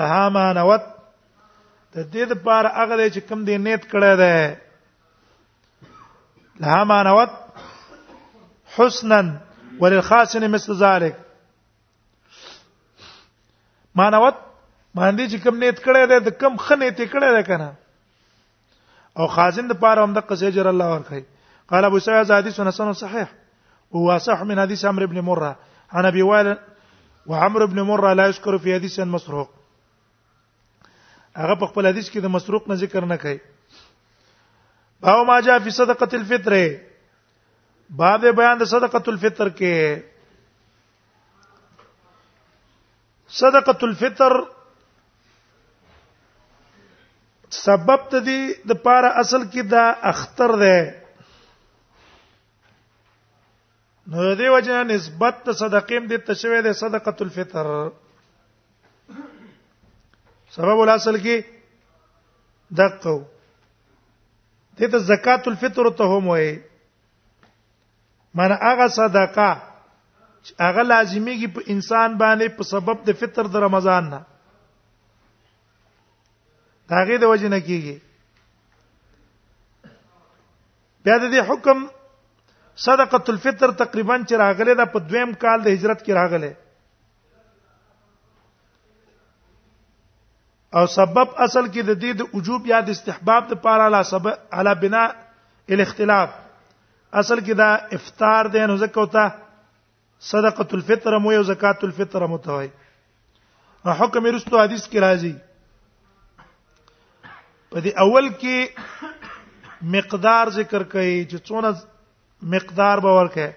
لها 0.00 0.26
ما 0.36 0.44
نوت 0.58 0.82
د 1.94 2.04
دې 2.12 2.24
لپاره 2.32 2.68
هغه 2.78 3.08
چې 3.14 3.20
کم 3.30 3.40
دی 3.48 3.56
نیت 3.64 3.82
کړه 3.94 4.10
ده 4.20 4.34
لها 6.64 6.80
ما 6.92 7.00
نوت 7.08 7.30
حسنا 8.76 9.20
وللخاسن 9.80 10.42
مثل 10.54 10.70
ذلك 10.84 11.14
مانوت 14.00 14.34
باندې 14.96 15.26
چې 15.32 15.36
کم 15.44 15.54
نیت 15.64 15.78
کړه 15.82 16.08
ده 16.14 16.18
د 16.30 16.32
کم 16.44 16.54
خنې 16.56 16.96
ته 17.00 17.06
کړه 17.16 17.30
ده 17.38 17.42
کنه 17.50 17.70
او 19.18 19.24
خازن 19.34 19.66
د 19.74 19.76
پاره 19.82 20.00
هم 20.04 20.12
د 20.18 20.20
قصې 20.30 20.48
جر 20.58 20.66
الله 20.70 20.88
ورخی 20.94 21.24
قال 21.74 21.84
ابو 21.90 21.98
سعید 22.06 22.26
حدیث 22.36 22.54
حسن 22.60 22.88
صحیح 23.04 23.28
هو 23.98 24.10
صح 24.24 24.40
من 24.50 24.56
حديث 24.66 24.82
عمرو 24.90 25.06
بن 25.10 25.18
مره 25.26 25.52
عن 25.92 26.06
ابي 26.06 26.22
وائل 26.22 26.56
وعمر 27.26 27.64
بن 27.64 27.80
مره 27.80 28.12
لا 28.12 28.26
يذكر 28.26 28.58
في 28.58 28.74
حديث 28.74 29.00
مسروق 29.00 29.50
هغه 31.40 31.54
په 31.54 31.66
خپل 31.66 31.86
حدیث 31.86 32.08
کې 32.10 32.18
د 32.26 32.32
مسروق 32.36 32.68
نه 32.70 32.74
ذکر 32.82 33.04
نه 33.12 33.16
کوي 33.16 33.38
باو 35.00 35.24
ما 35.24 35.38
جاء 35.48 35.58
في 35.66 35.70
صدقه 35.70 36.16
الفطر 36.20 36.56
باب 38.00 38.26
بیان 38.40 38.58
د 38.58 38.64
صدقه 38.72 39.02
الفطر 39.14 39.48
کې 39.48 40.00
صدقه 43.42 43.78
الفطر 43.90 44.36
سبب 47.62 48.08
ته 48.10 48.18
دي 48.30 48.38
د 48.72 48.80
پاره 48.88 49.12
اصل 49.24 49.48
کې 49.48 49.68
دا 49.76 49.86
اختر 50.12 50.56
ده 50.64 51.01
نو 54.12 54.24
دې 54.38 54.48
وجه 54.52 54.82
نسبت 54.86 55.46
صدقېم 55.58 56.06
دې 56.08 56.18
تشوي 56.30 56.58
دې 56.64 56.72
صدقه 56.78 57.16
الفطر 57.26 57.66
سبب 60.56 60.82
الاصل 60.82 61.16
کې 61.24 61.36
دقو 62.80 63.14
دې 64.76 64.88
ته 64.94 64.98
زکات 65.12 65.48
الفطر 65.52 65.90
ته 66.00 66.10
هم 66.16 66.28
وایي 66.32 66.50
معنی 68.42 68.58
هغه 68.66 68.88
صدقه 68.98 69.48
هغه 69.62 70.84
لازمیږي 70.90 71.56
په 71.56 71.74
انسان 71.76 72.18
باندې 72.24 72.54
په 72.60 72.68
سبب 72.72 73.08
د 73.08 73.16
فطر 73.22 73.48
د 73.56 73.64
رمضان 73.66 74.12
نه 74.16 74.20
هغه 77.00 77.20
د 77.24 77.32
وجه 77.34 77.54
نه 77.56 77.64
کیږي 77.70 77.96
بیا 81.04 81.18
د 81.26 81.44
حکم 81.50 81.84
صدقه 82.80 83.22
الفطر 83.32 83.70
تقریبا 83.84 84.16
چې 84.18 84.38
راغله 84.42 84.74
دا 84.74 84.84
په 84.92 84.98
دویم 85.12 85.32
کال 85.44 85.64
د 85.64 85.74
هجرت 85.76 86.04
کې 86.04 86.12
راغله 86.20 86.52
او 90.80 90.86
سبب 90.94 91.34
اصل 91.46 91.66
کې 91.72 91.82
د 91.88 91.98
دې 92.02 92.12
د 92.18 92.34
وجوب 92.36 92.66
یا 92.66 92.80
د 92.86 92.90
استحباب 92.96 93.48
د 93.50 93.60
پاره 93.66 93.86
علا 93.90 94.02
سبب 94.10 94.38
علا 94.60 94.72
بنا 94.84 95.02
الاختلاف 95.76 96.38
اصل 97.22 97.40
کې 97.40 97.54
دا 97.56 97.72
افطار 98.00 98.50
دی 98.56 98.64
نو 98.70 98.76
زکه 98.84 99.00
وتا 99.00 99.26
صدقه 100.32 100.68
الفطر 100.78 101.18
مو 101.18 101.32
یو 101.32 101.42
زکات 101.50 101.84
الفطر 101.84 102.26
مو 102.26 102.38
ته 102.46 102.52
وای 102.58 102.68
حکم 104.00 104.26
رستو 104.36 104.60
حدیث 104.62 104.86
کې 104.86 105.02
راځي 105.06 105.34
په 107.70 107.86
دې 107.86 108.02
اول 108.06 108.32
کې 108.42 109.88
مقدار 109.94 110.48
ذکر 110.58 110.82
کړي 110.92 111.24
چې 111.30 111.48
څونه 111.48 111.74
مقدار 112.50 112.98
باور 113.00 113.26
کې 113.34 113.50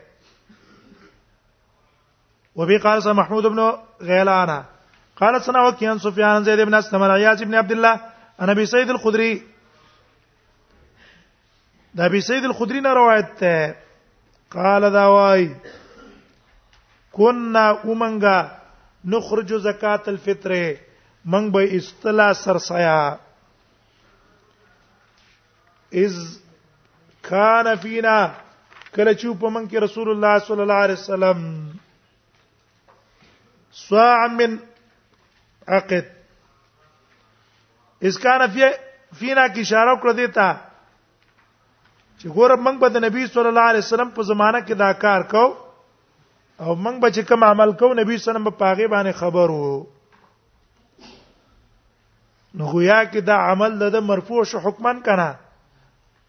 وبي 2.55 2.77
قال 2.83 3.01
سمع 3.03 3.13
محمود 3.21 3.45
بن 3.45 3.59
غيلان 4.07 4.49
قال 5.21 5.41
سنا 5.45 5.61
وكيان 5.67 5.99
سفيان 5.99 6.43
زيد 6.43 6.59
بن 6.59 6.73
اسلم 6.73 7.03
عياض 7.03 7.43
بن 7.43 7.55
عبد 7.55 7.71
الله 7.71 7.99
انا 8.41 8.51
ابي 8.51 8.65
سعيد 8.65 8.89
الخدري 8.89 9.41
دا 11.95 12.05
ابي 12.05 12.21
سعيد 12.21 12.43
الخدري 12.45 12.79
نه 12.81 12.93
روایت 12.93 13.41
ده 13.43 13.75
قال 14.51 14.91
دا 14.91 15.05
واي 15.05 15.55
كنا 17.11 17.73
اومنګا 17.83 18.45
نخرج 19.05 19.53
زکات 19.67 20.09
الفطر 20.09 20.75
من 21.25 21.51
به 21.51 21.77
استلا 21.77 22.33
سرسیا 22.33 23.17
اذ 25.93 26.17
كان 27.23 27.75
فينا 27.75 28.44
کله 28.95 29.13
چې 29.21 29.39
په 29.39 29.49
من 29.55 29.65
کې 29.71 29.81
رسول 29.85 30.09
الله 30.11 30.37
صلی 30.49 30.61
الله 30.65 30.83
علیه 30.87 30.99
وسلم 30.99 31.39
صاع 33.81 34.27
من 34.41 34.53
عقد 35.77 36.11
اس 38.09 38.19
کان 38.25 38.43
فی 38.53 38.69
فینا 39.19 39.45
کی 39.55 39.61
اشاره 39.67 39.95
کړ 40.03 40.17
دیتا 40.21 40.47
چې 40.59 42.37
ګور 42.37 42.55
موږ 42.65 42.79
به 42.83 42.95
د 42.97 43.05
نبی 43.07 43.25
صلی 43.33 43.51
الله 43.51 43.69
علیه 43.73 43.85
وسلم 43.85 44.13
په 44.19 44.29
زمانہ 44.31 44.63
کې 44.65 44.83
دا 44.83 44.91
کار 45.05 45.27
کو 45.35 45.43
او 45.45 46.75
موږ 46.75 46.99
به 47.05 47.15
چې 47.15 47.27
کوم 47.31 47.43
عمل 47.51 47.71
کو 47.83 47.93
نبی 48.01 48.17
صلی 48.17 48.17
الله 48.17 48.31
علیه 48.33 48.35
وسلم 48.35 48.49
په 48.51 48.59
پاغه 48.63 48.91
باندې 48.95 49.21
خبر 49.23 49.55
وو 49.55 49.73
نو 52.59 52.67
گویا 52.73 52.99
کې 53.07 53.27
دا 53.31 53.41
عمل 53.51 53.79
د 53.97 54.03
مرفوع 54.13 54.43
شو 54.53 54.63
حکمن 54.69 55.01
کنا 55.09 55.31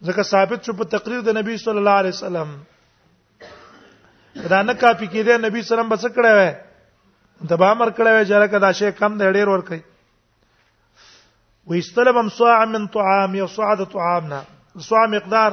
ځکه 0.04 0.22
ثابت 0.22 0.64
شو 0.64 0.72
په 0.72 0.84
تقریر 0.84 1.20
د 1.20 1.30
نبی 1.36 1.56
صلی 1.56 1.78
الله 1.78 1.98
علیه 2.00 2.14
وسلم 2.16 2.48
دا 4.50 4.62
نه 4.62 4.74
کافی 4.74 5.06
کېده 5.06 5.36
نبی 5.36 5.62
صلی 5.62 5.62
الله 5.62 5.62
علیه 5.62 5.72
وسلم 5.72 5.88
بس 5.88 6.04
کړه 6.14 6.32
وې 6.38 6.50
دبا 7.50 7.74
مر 7.74 7.90
کړه 7.90 8.10
وې 8.12 8.24
چې 8.28 8.34
راکدا 8.34 8.70
شی 8.72 8.90
کم 8.98 9.18
د 9.18 9.32
ډیر 9.32 9.48
ور 9.48 9.60
کوي 9.60 9.80
ويستلبم 11.68 12.28
صاع 12.28 12.64
من 12.64 12.86
طعام 12.86 13.34
يصعد 13.34 13.80
طعامنا 13.92 14.42
صاع 14.88 15.06
مقدار 15.16 15.52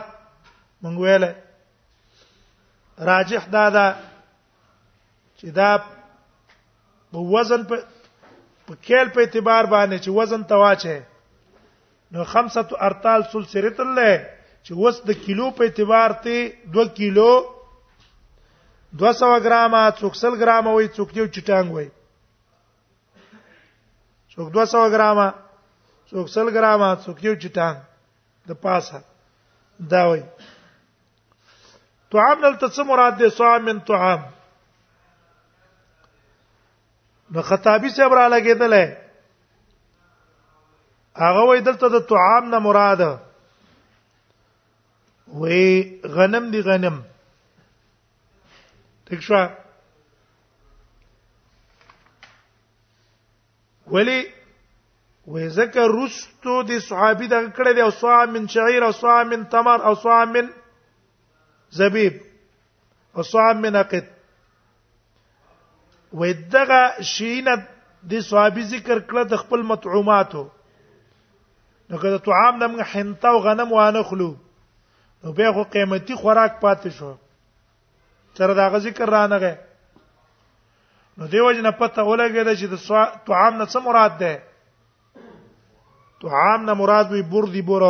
مونږ 0.83 0.97
ویله 0.99 1.33
راجح 3.11 3.47
دا 3.51 3.69
دا 3.69 3.87
چې 5.39 5.45
دا 5.51 5.77
په 7.11 7.17
وزن 7.37 7.63
په 7.65 7.83
په 8.67 8.73
کېل 8.75 9.09
په 9.15 9.19
اعتبار 9.21 9.63
باندې 9.65 9.97
چې 10.03 10.09
وزن 10.09 10.43
تواچه 10.43 11.01
نو 12.11 12.23
خمسه 12.23 12.67
ارطال 12.89 13.23
سلسله 13.31 14.32
چې 14.65 14.71
اوس 14.79 14.95
د 15.07 15.25
کیلو 15.25 15.47
په 15.59 15.63
اعتبار 15.67 16.11
ته 16.25 16.35
2 16.75 16.87
کیلو 16.99 17.27
200 19.01 19.29
ګرامه 19.47 19.81
300 20.01 20.31
ګرامه 20.41 20.71
وي 20.77 20.87
څوک 20.95 21.09
یو 21.19 21.25
چټانګ 21.33 21.69
وي 21.77 21.87
څوک 24.35 24.47
200 24.57 24.83
ګرامه 24.93 25.27
300 26.11 26.45
ګرامه 26.59 26.89
څوک 27.05 27.17
یو 27.27 27.33
چټانګ 27.41 27.77
د 28.51 28.61
پاسه 28.65 28.97
دا 29.95 30.03
وي 30.11 30.21
طعام 32.11 32.37
دلته 32.45 32.65
څه 32.75 32.81
مراد 32.93 33.13
ده 33.23 33.27
صام 33.41 33.61
من 33.71 33.79
طعام 33.91 34.21
نو 37.35 37.39
خطابی 37.51 37.89
صاحب 37.99 38.13
را 38.21 38.25
لګیدل 38.35 38.73
هغه 41.25 41.41
وای 41.49 41.59
دلته 41.69 41.87
د 41.99 42.09
طعام 42.15 42.43
نه 42.55 42.59
مراده 42.71 43.11
وې 45.41 46.13
غنم 46.15 46.49
دی 46.53 46.59
غنم 46.65 47.01
ٹھیک 49.09 49.21
شو 49.27 49.39
ولی 53.93 54.19
وې 55.31 55.47
ذکر 55.57 55.89
رستو 55.99 56.55
د 56.71 56.83
صحابي 56.89 57.27
دغه 57.33 57.47
کړه 57.57 57.73
دی 57.79 57.81
او 57.85 57.89
صا 58.01 58.19
من 58.35 58.47
شعير 58.55 58.85
او 58.89 58.91
صا 58.99 59.15
من 59.31 59.43
تمر 59.55 59.79
او 59.91 59.95
صا 60.03 60.23
من 60.35 60.49
زبيب 61.79 62.21
او 63.17 63.21
صا 63.31 63.47
من 63.65 63.75
عقد 63.81 64.05
وې 66.13 66.45
دغه 66.57 66.81
شینه 67.15 67.57
د 68.13 68.21
صحابي 68.29 68.63
ذکر 68.77 68.97
کړه 69.01 69.23
د 69.33 69.43
خپل 69.45 69.63
مطعوماتو 69.73 70.47
نو 71.89 71.97
کله 71.99 72.17
طعام 72.29 72.63
نم 72.63 72.81
حنته 72.95 73.29
او 73.35 73.39
غنم 73.49 73.71
وانه 73.75 74.03
خلو 74.13 74.31
نو 75.23 75.31
به 75.33 75.51
خو 75.53 75.63
قیمتي 75.63 76.15
خوراک 76.15 76.53
پاتې 76.61 76.89
شو 76.97 77.13
تر 78.35 78.53
دا 78.53 78.69
غ 78.69 78.77
ذکر 78.87 79.05
را 79.09 79.27
نه 79.27 79.51
نو 81.17 81.27
دیو 81.35 81.51
جن 81.53 81.71
پته 81.81 82.01
ولګیدا 82.01 82.53
چې 82.59 82.65
د 82.67 82.75
طعام 83.27 83.53
نه 83.57 83.65
څه 83.65 83.79
مراد 83.87 84.13
ده 84.19 84.43
طعام 86.23 86.61
نه 86.65 86.73
مراد 86.79 87.11
وي 87.11 87.21
بور 87.35 87.45
دي 87.53 87.61
بور 87.69 87.81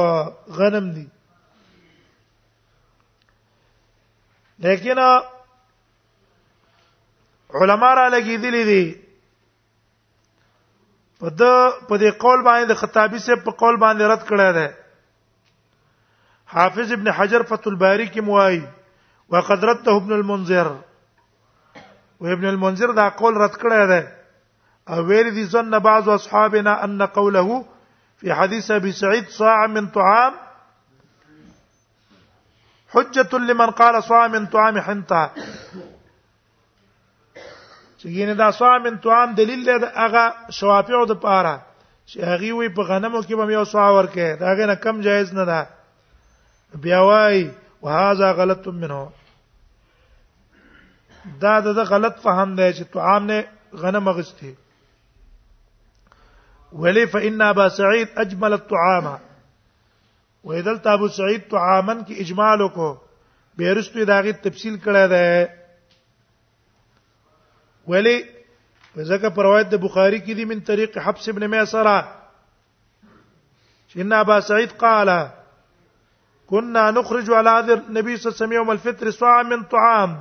غنم 0.60 0.91
دي 1.00 1.08
لیکن 4.65 5.00
علما 7.54 7.93
را 7.96 8.08
لګیدلی 8.10 8.63
دي 8.72 8.86
په 11.19 11.30
د 11.39 11.60
په 11.88 11.98
دې 11.98 12.12
قول 12.22 12.41
باندې 12.43 12.67
د 12.72 12.82
خطابی 12.86 13.19
سے 13.28 13.36
په 13.50 13.62
قول 13.65 13.76
باندې 13.78 14.04
رد 14.13 14.24
کړی 14.30 14.52
دی 14.60 14.67
حافظ 16.54 16.92
ابن 16.92 17.08
حجر 17.18 17.44
فتح 17.50 17.68
الباری 17.70 18.06
کی 18.08 18.22
موای 18.22 18.60
وقد 19.30 19.66
رده 19.66 19.92
ابن 20.02 20.12
المنذر 20.13 20.68
و 22.22 22.28
ابن 22.36 22.46
المنذر 22.50 22.88
دا 22.92 23.10
قول 23.10 23.36
رد 23.38 23.56
کړی 23.62 23.89
دی 23.92 24.08
او 24.89 25.06
ویری 25.08 25.32
دي 25.32 25.46
ظن 25.46 25.80
بعض 25.80 26.08
اصحابنا 26.10 26.74
ان 26.84 27.02
قوله 27.06 27.66
في 28.18 28.34
حديث 28.34 28.72
ابي 28.72 28.92
سعيد 28.92 29.28
صاع 29.30 29.68
من 29.68 29.88
طعام 29.88 30.34
حجة 32.94 33.38
لمن 33.38 33.70
قال 33.70 34.04
صاع 34.04 34.28
من 34.28 34.46
طعام 34.46 34.78
حنطة 34.80 35.32
چې 38.02 38.30
دا 38.38 38.52
صاع 38.52 38.78
من 38.78 38.98
طعام 38.98 39.32
دلیل 39.36 39.66
دی 39.80 39.86
هغه 39.96 40.34
شوافیو 40.52 41.06
د 41.06 41.12
پاره 41.13 41.62
چې 42.10 42.18
هغه 42.20 42.54
وی 42.54 42.70
په 42.70 42.82
غنمو 42.82 43.22
کې 43.24 43.34
به 43.34 43.52
یو 43.54 43.63
صاع 43.66 43.89
ورکه 43.92 44.38
دا 44.39 44.54
غنه 44.60 44.74
کم 44.76 45.02
جایز 45.02 45.34
نه 45.34 45.46
ده 45.46 45.68
بیا 46.82 47.00
وای 47.06 47.52
وهذا 47.84 48.32
غلط 48.34 48.68
منه 48.68 49.08
دا 51.42 51.60
د 51.60 51.68
غلط 51.90 52.16
فهم 52.24 52.56
دی 52.56 52.72
چې 52.74 52.84
طعام 52.94 53.26
نه 53.26 53.48
غنم 53.84 54.10
غستی 54.10 54.54
ولی 56.74 57.06
فإن 57.08 57.42
أبا 57.42 57.68
سعيد 57.70 58.08
أجمل 58.18 58.54
الطعام 58.54 59.20
وإذا 60.44 60.94
أبو 60.94 61.08
سعيد 61.08 61.42
طعاما 61.52 61.94
کی 62.08 62.16
اجمال 62.20 62.68
کو 62.68 62.94
بیرستو 63.58 64.04
داغي 64.04 64.32
تفصیل 64.34 64.76
کړه 64.80 65.10
ده 65.12 65.50
ولی 67.88 68.18
ځکه 68.96 69.28
پر 69.36 69.44
روایت 69.44 69.70
د 69.72 69.76
بخاری 69.86 70.20
کې 70.26 70.34
دی 70.36 70.46
من 70.46 70.60
طریق 70.60 70.98
حبس 71.06 71.30
ابن 71.30 71.50
میسره 71.50 72.08
ان 73.96 74.12
ابا 74.14 74.40
سعيد 74.42 74.72
قال 74.78 75.10
كنا 76.54 76.92
نخرج 76.96 77.30
على 77.34 77.74
النبي 77.74 78.18
صلى 78.18 78.32
الله 78.32 78.38
عليه 78.38 78.42
وسلم 78.42 78.52
يوم 78.54 78.72
الفطر 78.72 79.12
صاع 79.12 79.42
من 79.54 79.63
طعام 79.70 80.12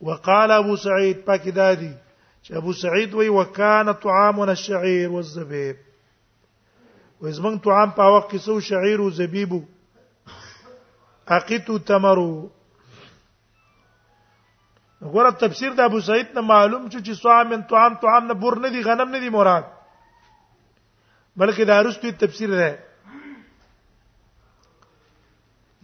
وقال 0.00 0.50
ابو 0.56 0.76
سعيد 0.82 1.24
باكدادي 1.28 1.92
ابو 2.60 2.72
سعيد 2.72 3.14
وي 3.14 3.28
وكان 3.38 3.92
طعامنا 4.06 4.52
الشعير 4.52 5.10
والزبيب 5.12 5.76
وزمن 7.20 7.58
طعام 7.66 7.90
په 7.98 8.06
وخت 8.14 8.30
کې 8.30 8.44
سو 8.46 8.58
شعير 8.68 8.98
او 9.06 9.10
زبيب 9.10 9.56
اقیتو 11.38 11.78
تمرو 11.90 12.30
غوړه 15.02 15.38
تفسیر 15.46 15.74
د 15.78 15.80
ابو 15.88 16.00
سعيد 16.12 16.30
نه 16.34 16.46
معلوم 16.54 16.88
شو 16.90 16.98
چې 17.08 17.50
من 17.54 17.66
طعام 17.74 17.98
طعام 18.08 18.28
نه 18.30 18.34
بور 18.46 18.60
نه 18.64 18.68
دي 18.76 18.86
غنم 18.90 19.16
نه 19.16 19.18
دي 19.26 19.34
مراد 19.42 19.66
بلکې 21.36 21.66
دا 21.72 21.82
رستوی 21.90 22.18
تفسیر 22.26 22.60
ده 22.60 22.76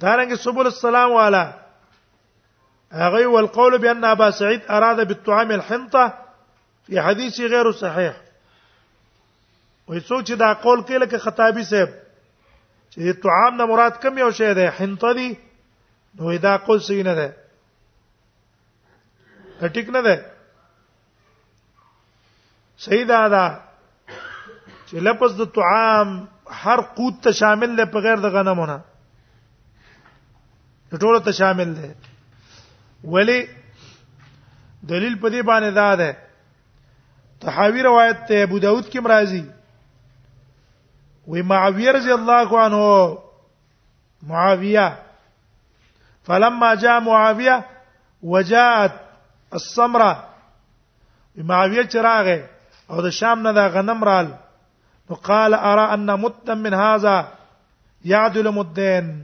دارنګه 0.03 0.37
سبول 0.45 0.67
السلام 0.71 1.11
والا 1.17 1.41
هغه 3.01 3.19
والقول 3.35 3.77
بان 3.85 4.05
ابا 4.13 4.29
سعيد 4.39 4.61
اراد 4.79 5.03
بالطعام 5.13 5.51
الحنطه 5.57 6.05
في 6.87 6.95
حديث 7.09 7.37
غير 7.55 7.67
صحيح 7.83 8.15
وې 9.91 9.99
سوچ 10.09 10.29
دا 10.43 10.49
قول 10.67 10.79
کې 10.83 10.97
لکه 11.05 11.17
خطابي 11.29 11.63
صاحب 11.71 11.91
چې 12.93 13.21
طعام 13.27 13.53
نه 13.61 13.65
مراد 13.73 13.95
کم 14.03 14.15
یو 14.25 14.31
شی 14.41 14.51
ده 14.59 14.65
حنطه 14.81 15.11
دي 15.21 15.31
نو 16.19 16.27
دا 16.45 16.53
قول 16.69 16.79
صحیح 16.89 17.03
نه 17.09 17.15
ده 17.21 17.29
ټیک 19.79 19.89
نه 19.97 20.01
ده 20.09 20.17
صحیح 22.87 23.05
ده 23.11 23.19
دا 23.35 23.47
چې 24.89 24.95
لفظ 25.11 25.31
د 25.43 25.45
طعام 25.59 26.09
هر 26.65 26.79
قوت 26.97 27.17
ته 27.27 27.31
شامل 27.43 27.71
دی 27.81 27.85
په 27.97 28.01
غیر 28.07 28.17
د 28.25 28.27
غنمونه 28.37 28.79
ټولو 31.01 31.19
ته 31.27 31.33
شامل 31.39 31.75
دی 31.77 31.91
ولی 33.13 33.41
دلیل 34.89 35.15
په 35.23 35.29
دې 35.33 35.43
باندې 35.43 35.71
دا 35.81 35.89
ده 36.01 36.11
تحاوی 37.45 37.83
روایت 37.87 38.19
ته 38.31 38.35
ابو 38.49 38.59
داود 38.67 38.87
کې 38.93 38.99
مرাজি 39.07 39.43
وی 41.33 41.43
معاویه 41.53 41.91
رضی 41.99 42.13
الله 42.19 42.49
عنه 42.65 42.83
معاویه 44.35 44.87
فلما 46.31 46.73
جاء 46.85 46.99
معاویه 47.09 47.57
وجاءت 48.35 48.93
السمره 49.61 50.13
معاویه 51.53 51.83
چراغه 51.97 52.39
او 52.91 53.03
د 53.07 53.21
شام 53.23 53.43
نه 53.47 53.53
دا 53.61 53.69
غنم 53.77 54.05
رال 54.11 54.29
نو 55.11 55.15
قال 55.31 55.55
ارى 55.61 55.85
ان 55.99 56.17
مت 56.25 56.51
من 56.65 56.75
هذا 56.87 57.21
يعدل 58.15 58.51
مدين 58.55 59.15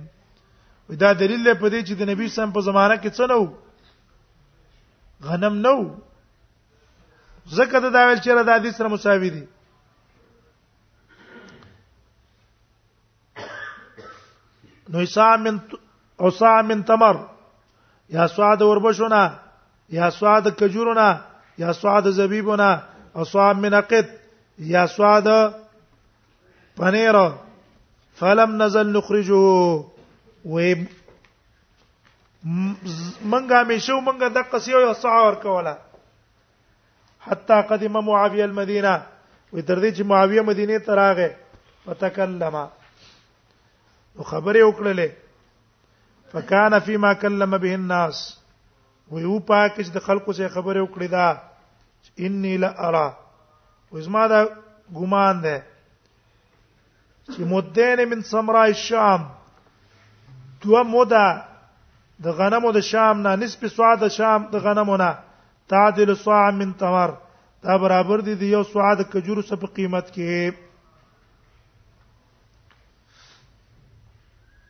دا 0.96 1.12
دلیل 1.12 1.44
دی 1.44 1.54
په 1.60 1.68
دې 1.70 1.80
چې 1.86 1.94
د 1.94 2.02
نبی 2.10 2.28
سم 2.36 2.48
په 2.54 2.60
زمانہ 2.66 2.94
کې 3.02 3.10
څه 3.16 3.24
نو 3.30 3.40
غنم 5.26 5.54
نو 5.66 5.76
زکه 7.56 7.78
دا 7.94 8.02
ویل 8.08 8.18
چې 8.24 8.28
را 8.36 8.42
د 8.42 8.48
حدیث 8.56 8.74
سره 8.76 8.88
مساوي 8.88 9.30
دي 9.30 9.44
نو 14.92 15.02
من 15.44 15.56
اوسا 16.20 16.60
من 16.68 16.82
تمر 16.84 17.16
یا 18.16 18.26
سواد 18.28 18.62
وربشونه 18.62 19.22
یا 19.90 20.10
سواد 20.10 20.42
کجورونه 20.60 21.08
یا 21.58 21.72
سواد 21.72 22.02
زبیبونه 22.10 22.82
او 23.16 23.24
سواد 23.24 23.54
من 23.56 23.74
عقد 23.74 24.06
یا 24.58 24.86
سواد 24.86 25.28
پنیر 26.76 27.14
فلم 28.20 28.62
نزل 28.62 28.86
نخرجه 28.92 29.44
وې 30.44 30.86
منګه 33.30 33.60
مشو 33.68 34.00
منګه 34.00 34.28
د 34.34 34.38
قصیو 34.50 34.80
یو 34.80 34.92
سعور 35.02 35.34
کوله 35.42 35.76
حتا 37.28 37.60
قدم 37.60 37.92
معاويه 38.06 38.44
المدينه 38.44 39.02
وې 39.52 39.62
تر 39.62 39.78
دې 39.80 39.90
چې 39.96 40.02
معاویه 40.04 40.42
مدینه 40.42 40.78
ته 40.78 40.94
راغې 40.94 41.30
وتکلم 41.86 42.56
نو 44.16 44.22
خبرې 44.22 44.62
وکړلې 44.64 45.08
فکان 46.32 46.78
فيما 46.86 47.12
كلم 47.14 47.56
به 47.58 47.74
الناس 47.74 48.18
وې 49.10 49.24
او 49.24 49.38
پاک 49.40 49.76
چې 49.76 49.90
د 49.92 49.98
خلکو 50.06 50.32
سره 50.32 50.48
خبرې 50.48 50.80
وکړې 50.82 51.08
دا 51.08 51.42
انی 52.18 52.56
لا 52.56 52.70
ارى 52.88 53.10
وزما 53.92 54.26
دا 54.26 54.40
ګمان 54.94 55.40
ده 55.42 55.62
چې 57.32 57.40
مدین 57.40 58.08
من 58.08 58.22
سمرا 58.22 58.62
الشام 58.62 59.26
دوه 60.62 60.82
مودا 60.82 61.26
د 62.24 62.26
غنمو 62.38 62.70
د 62.76 62.80
شام 62.90 63.20
نه 63.26 63.34
نسب 63.42 63.66
سوا 63.76 63.90
د 64.02 64.08
شام 64.18 64.40
د 64.52 64.58
غنمو 64.64 64.96
نه 65.02 65.12
تعدل 65.70 66.14
صاع 66.22 66.46
من 66.60 66.72
تمر 66.80 67.10
دا 67.66 67.76
برابر 67.82 68.20
دي 68.28 68.34
د 68.40 68.50
یو 68.54 68.62
سوا 68.70 68.88
د 68.98 69.02
کجورو 69.12 69.42
سپ 69.50 69.64
قیمت 69.76 70.06
کې 70.14 70.64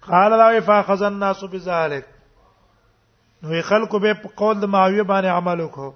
قال 0.08 0.32
لا 0.40 0.50
فاخذ 0.66 1.02
الناس 1.08 1.44
بذلك 1.54 2.04
نو 3.42 3.62
خلق 3.70 3.96
به 4.04 4.14
په 4.22 4.30
قول 4.42 4.60
د 4.60 4.70
معاویه 4.76 5.02
باندې 5.10 5.38
عمل 5.38 5.60
وکړو 5.64 5.90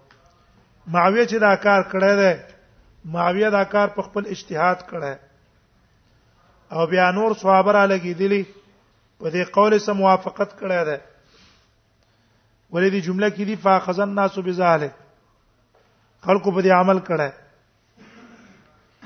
معاویه 0.97 1.27
چې 1.31 1.37
دا 1.47 1.55
کار 1.67 1.81
کړی 1.93 2.17
دی 2.23 2.33
معاویه 3.15 3.51
دا 3.57 3.63
کار 3.77 3.89
په 3.97 4.03
خپل 4.09 4.27
اجتهاد 4.37 4.83
کړی 4.91 5.15
او 6.77 6.87
بیا 6.93 7.11
نور 7.21 7.35
صحابه 7.45 7.73
را 7.79 7.87
لګیدلی 7.95 8.43
دي 8.45 8.62
په 9.23 9.31
دې 9.35 9.43
قول 9.57 9.75
سره 9.83 9.95
موافقت 10.03 10.53
کړی 10.61 10.79
دی 10.87 10.95
ولې 12.75 12.89
دې 12.95 13.01
جمله 13.09 13.29
کې 13.35 13.45
دی 13.51 13.55
فاخذن 13.67 14.05
الناس 14.11 14.39
بذلک 14.47 14.93
خلکو 16.29 16.53
په 16.57 16.61
دې 16.67 16.71
عمل 16.79 16.99
کړی 17.09 17.29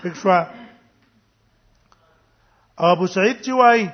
فکر 0.05 0.16
شو 0.22 0.31
ابو 2.92 3.07
سعید 3.16 3.37
چې 3.44 3.52
وایي 3.61 3.87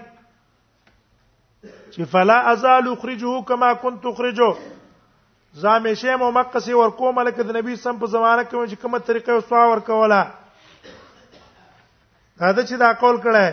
چې 1.93 2.11
فلا 2.15 2.39
ازال 2.53 2.85
اخرجه 2.93 3.35
كما 3.51 3.73
كنت 3.75 4.07
اخرجه 4.13 4.51
زامې 5.65 5.95
شه 6.05 6.15
مو 6.23 6.31
مکه 6.39 6.59
سي 6.69 6.79
ور 6.83 6.93
کومه 7.03 7.25
لکه 7.31 7.49
د 7.51 7.59
نبی 7.59 7.77
سم 7.83 7.99
په 8.05 8.13
زمانه 8.17 8.43
کې 8.47 8.71
چې 8.71 8.83
کومه 8.85 8.99
طریقه 9.11 9.39
وسوا 9.41 9.65
ور 9.73 9.83
کوله 9.91 10.23
دا 10.23 12.55
چې 12.55 12.75
دا 12.85 12.91
قول 13.03 13.19
کړه 13.27 13.47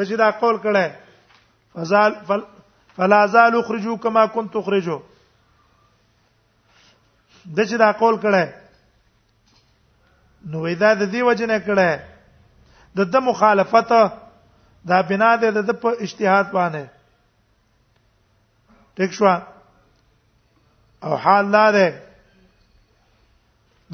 د 0.00 0.04
چې 0.08 0.16
دا 0.24 0.30
قول 0.42 0.58
کړه 0.64 1.78
فزال 1.78 2.12
فل 2.28 2.40
فلا 2.98 3.18
زال 3.32 3.56
اخرجو 3.58 3.96
کما 4.04 4.24
كنت 4.36 4.54
اخرجو 4.60 4.96
د 7.58 7.68
چې 7.70 7.76
دا 7.82 7.88
قول 8.02 8.16
کړه 8.20 8.46
نو 10.52 10.62
وېدا 10.66 10.92
د 11.00 11.10
دې 11.12 11.22
وجنه 11.28 11.58
کړه 11.58 12.00
د 13.00 13.10
د 13.16 13.26
مخالفت 13.28 13.92
دا 14.92 15.02
بنا 15.12 15.28
ده 15.44 15.50
د 15.50 15.70
په 15.84 15.96
اجتهاد 16.00 16.50
باندې 16.52 16.86
ټیک 19.00 19.12
شو 19.12 19.36
او 21.02 21.16
حال 21.26 21.46
لا 21.58 21.66
ده 21.78 21.92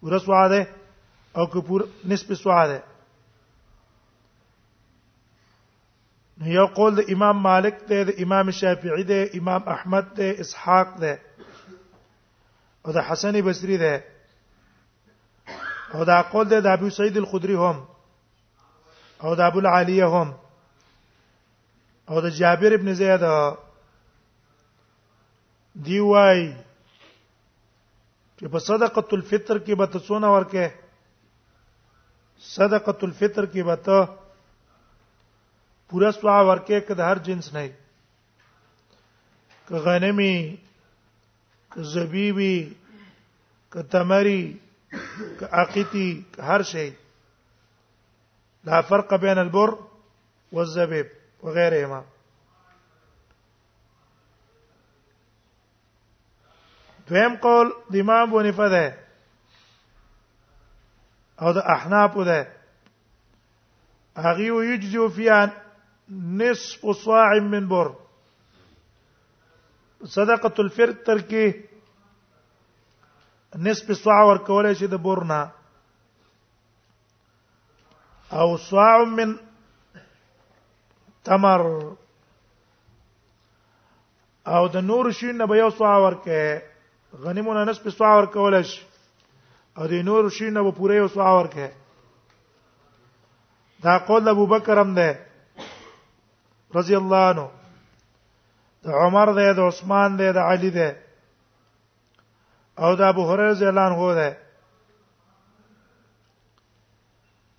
پورا 0.00 0.18
ثواب 0.24 0.52
او 1.36 1.44
که 1.52 1.60
پورا 1.68 1.84
نسب 2.14 2.28
ثواب 2.42 2.70
نو 6.38 6.48
یو 6.54 6.66
قول 6.80 6.92
د 6.98 7.00
امام 7.16 7.36
مالک 7.48 7.74
دی 7.88 8.00
د 8.10 8.12
امام 8.26 8.46
شافعی 8.62 9.04
دی 9.10 9.20
امام 9.40 9.62
احمد 9.76 10.06
دی 10.20 10.30
اسحاق 10.46 10.88
دی 11.02 11.12
او 12.84 12.92
د 12.96 12.98
حسن 13.08 13.34
بصری 13.46 13.76
ده 13.82 13.94
او 15.94 16.04
دا 16.10 16.18
قول 16.32 16.46
ده 16.52 16.58
د 16.66 16.68
ابو 16.76 16.88
سعید 16.96 17.16
الخدری 17.20 17.56
هم 17.64 17.78
او 19.24 19.34
د 19.40 19.40
ابو 19.50 19.58
العالیه 19.62 20.06
هم 20.14 20.28
او 22.10 22.16
د 22.24 22.30
جابر 22.38 22.72
ابن 22.76 22.94
زید 23.00 23.24
دی 25.86 25.98
وای 26.06 26.40
چې 28.38 28.44
په 28.52 28.58
صدقه 28.68 29.04
الفطر 29.16 29.56
کې 29.64 29.74
به 29.80 29.86
تاسو 29.92 30.18
نه 30.18 30.28
ورکه 30.34 30.66
صدقه 32.56 32.98
الفطر 33.06 33.44
کې 33.52 33.62
به 33.70 33.76
ته 33.86 33.98
پورا 35.88 36.10
سوا 36.18 36.42
ورکه 36.50 36.80
که 36.80 36.94
د 36.94 37.00
هر 37.00 37.18
جنس 37.18 37.54
نه 37.54 37.68
که 39.68 39.74
غنمی 39.86 40.34
که 41.74 41.82
زبیبی 41.82 42.76
که 43.72 43.82
تمری 43.82 44.60
که 45.40 45.46
عقیتی 45.46 46.26
هر 46.38 46.62
شی 46.62 46.96
لا 48.64 48.82
فرق 48.82 49.14
بین 49.20 49.38
البر 49.38 49.76
والزبيب 50.52 51.06
وغيرهما 51.42 52.04
دویم 57.06 57.36
قول 57.36 57.68
د 57.92 57.96
امام 57.96 58.30
بونیفه 58.30 58.68
ده 58.68 58.84
او 61.42 61.52
د 61.52 61.56
احناف 61.58 62.16
ده 62.18 62.46
هغه 64.16 64.42
یجزئ 64.44 65.08
فی 65.08 65.26
نصف 66.12 66.92
صاع 67.04 67.40
من 67.40 67.68
بر 67.68 67.90
صدقه 70.10 70.52
الفطر 70.62 71.18
کې 71.28 71.52
نصف 73.64 73.90
صاع 74.04 74.22
ور 74.26 74.36
کولای 74.46 74.74
شي 74.74 74.86
د 74.86 74.94
بورنا 75.06 75.42
او 78.42 78.56
صاع 78.66 79.04
من 79.08 79.34
تمر 81.24 81.60
او 84.54 84.66
د 84.74 84.76
نور 84.84 85.10
شین 85.18 85.36
نه 85.38 85.46
به 85.46 85.56
یو 85.56 85.70
صاع 85.78 85.96
ورکه 86.04 86.62
غنیمونه 87.24 87.64
نصف 87.70 87.88
صاع 87.98 88.16
ور 88.16 88.26
کولای 88.36 88.62
شي 88.72 88.82
او 89.76 89.86
د 89.86 89.92
نور 90.10 90.30
شین 90.38 90.52
نه 90.54 90.62
به 90.62 90.70
پوره 90.80 90.94
یو 90.94 91.08
صاع 91.14 91.32
ورکه 91.40 91.70
دا 93.82 93.98
قول 93.98 94.28
ابو 94.28 94.46
بکر 94.46 94.78
هم 94.78 94.94
ده 94.94 95.26
رضی 96.74 96.94
الله 96.96 97.30
عنه 97.32 97.48
د 98.84 98.88
عمر 99.02 99.28
دی 99.38 99.48
د 99.56 99.60
عثمان 99.70 100.10
دی 100.18 100.28
د 100.32 100.38
علي 100.50 100.70
دی 100.78 100.90
او 102.84 102.90
د 102.98 103.00
ابو 103.12 103.22
هريره 103.30 103.54
زلان 103.62 103.92
هو 104.00 104.08
دی 104.20 104.30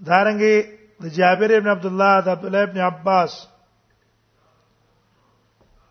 دارنګي 0.10 0.56
د 1.02 1.06
جابر 1.18 1.50
ابن 1.58 1.68
عبد 1.76 1.86
الله 1.86 2.14
د 2.22 2.28
عبد 2.36 2.46
الله 2.46 2.64
ابن 2.68 2.78
عباس 2.80 3.32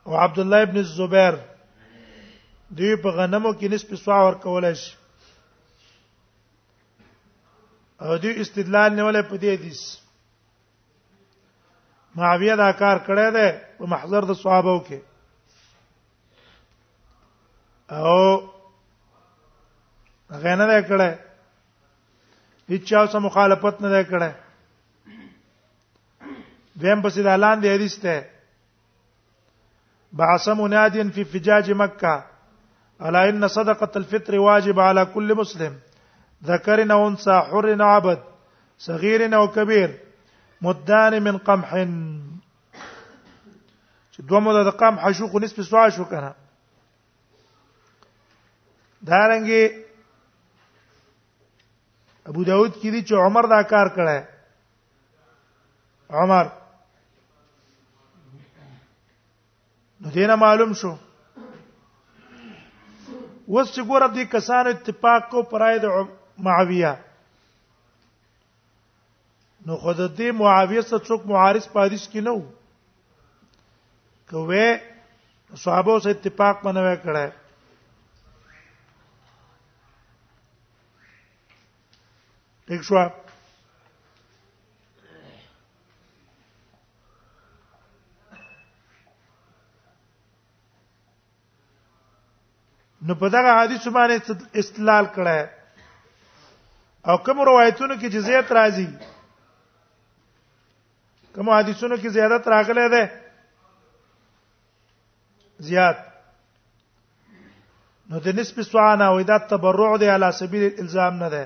او 0.07 0.17
عبد 0.25 0.39
الله 0.39 0.63
ابن 0.63 0.77
الزبير 0.85 1.35
دوی 2.77 2.97
په 3.03 3.09
غنمو 3.17 3.53
کې 3.53 3.67
نسب 3.73 3.95
سوا 3.95 4.19
ور 4.27 4.35
کولای 4.45 4.75
شي 4.81 4.97
او 8.01 8.17
دوی 8.17 8.41
استدلال 8.41 8.93
نه 8.95 9.03
ولې 9.09 9.23
په 9.31 9.37
دې 9.37 9.49
حدیث 9.57 9.83
معاویه 12.15 12.55
دا 12.57 12.73
کار 12.73 12.97
کړی 13.09 13.27
دی 13.37 13.49
په 13.79 13.85
محضر 13.93 14.23
د 14.25 14.33
صحابه 14.45 14.77
کې 14.89 14.99
او 18.01 18.17
غنه 20.43 20.65
نه 20.67 20.83
کړه 20.91 21.09
هیڅ 22.71 22.83
چا 22.91 23.01
سره 23.13 23.21
مخالفت 23.29 23.77
نه 23.85 24.03
کړه 24.13 24.31
دیم 26.83 26.99
پسې 27.03 27.23
د 27.25 27.27
اعلان 27.33 27.57
دی 27.63 27.69
حدیث 27.75 27.95
ته 28.07 28.17
بعثم 30.21 30.59
نادین 30.73 31.09
فی 31.17 31.23
فجاج 31.33 31.67
مکه 31.83 32.15
الا 33.09 33.21
ان 33.29 33.43
صدقه 33.49 33.89
الفطر 34.01 34.33
واجب 34.47 34.77
على 34.81 35.03
كل 35.15 35.29
مسلم 35.41 35.73
ذكر 36.51 36.79
او 36.93 37.01
انثى 37.09 37.37
حر 37.51 37.67
او 37.87 37.91
عبد 37.95 38.19
صغير 38.89 39.21
او 39.37 39.45
كبير 39.49 39.89
مدان 40.69 41.13
من 41.23 41.37
قمح 41.49 41.71
چې 44.13 44.23
دوه 44.33 44.41
مده 44.47 44.63
د 44.69 44.71
قمح 44.83 45.03
شو 45.19 45.27
خو 45.35 45.39
نسبه 45.47 45.63
سوا 45.71 45.85
شو 45.97 46.05
کنه 46.15 46.33
دارنګي 49.07 49.63
ابو 52.31 52.43
داود 52.47 52.75
کې 52.81 52.91
دي 52.91 53.01
چې 53.09 53.15
عمر 53.27 53.45
دا 53.53 53.61
کار 53.73 53.87
کړه 53.97 54.17
عمر 56.23 56.45
نو 60.05 60.09
دینه 60.19 60.35
معلوم 60.45 60.71
شو 60.83 60.93
وس 63.53 63.69
چې 63.75 63.81
ګوره 63.89 64.09
دې 64.15 64.25
کسان 64.37 64.65
اتفاق 64.73 65.21
کو 65.35 65.39
پرای 65.55 65.77
د 65.87 65.89
معاویه 66.47 66.93
نو 69.67 69.73
خود 69.83 69.99
دې 70.17 70.29
معاویه 70.43 70.83
سره 70.93 71.05
څوک 71.11 71.21
معارض 71.35 71.67
پادیش 71.77 72.05
کې 72.17 72.21
نو 72.31 72.35
کوه 74.33 74.67
صحابه 75.63 75.99
سره 76.07 76.11
اتفاق 76.17 76.55
منوي 76.69 76.97
کړه 77.07 77.25
Ik 82.73 82.83
zo 82.89 82.95
نو 93.07 93.15
په 93.21 93.29
دغه 93.35 93.51
حدیث 93.61 93.87
باندې 93.97 94.19
استدلال 94.61 95.07
کړه 95.15 95.39
او 97.09 97.17
کوم 97.27 97.39
روایتونو 97.49 97.95
کې 98.01 98.09
جزئیات 98.17 98.49
راځي 98.59 98.87
کوم 101.35 101.49
حدیثونو 101.59 101.97
کې 102.01 102.09
زیادت 102.17 102.45
راغله 102.55 102.85
ده 102.93 103.05
زیات 105.71 105.99
نو 108.11 108.21
د 108.27 108.39
نسب 108.41 108.57
سوانا 108.71 109.09
وې 109.15 109.25
دا 109.31 109.37
تبرع 109.55 109.91
دی 110.03 110.09
علی 110.17 110.31
سبیل 110.43 110.63
الالزام 110.73 111.15
نه 111.25 111.29
ده 111.35 111.43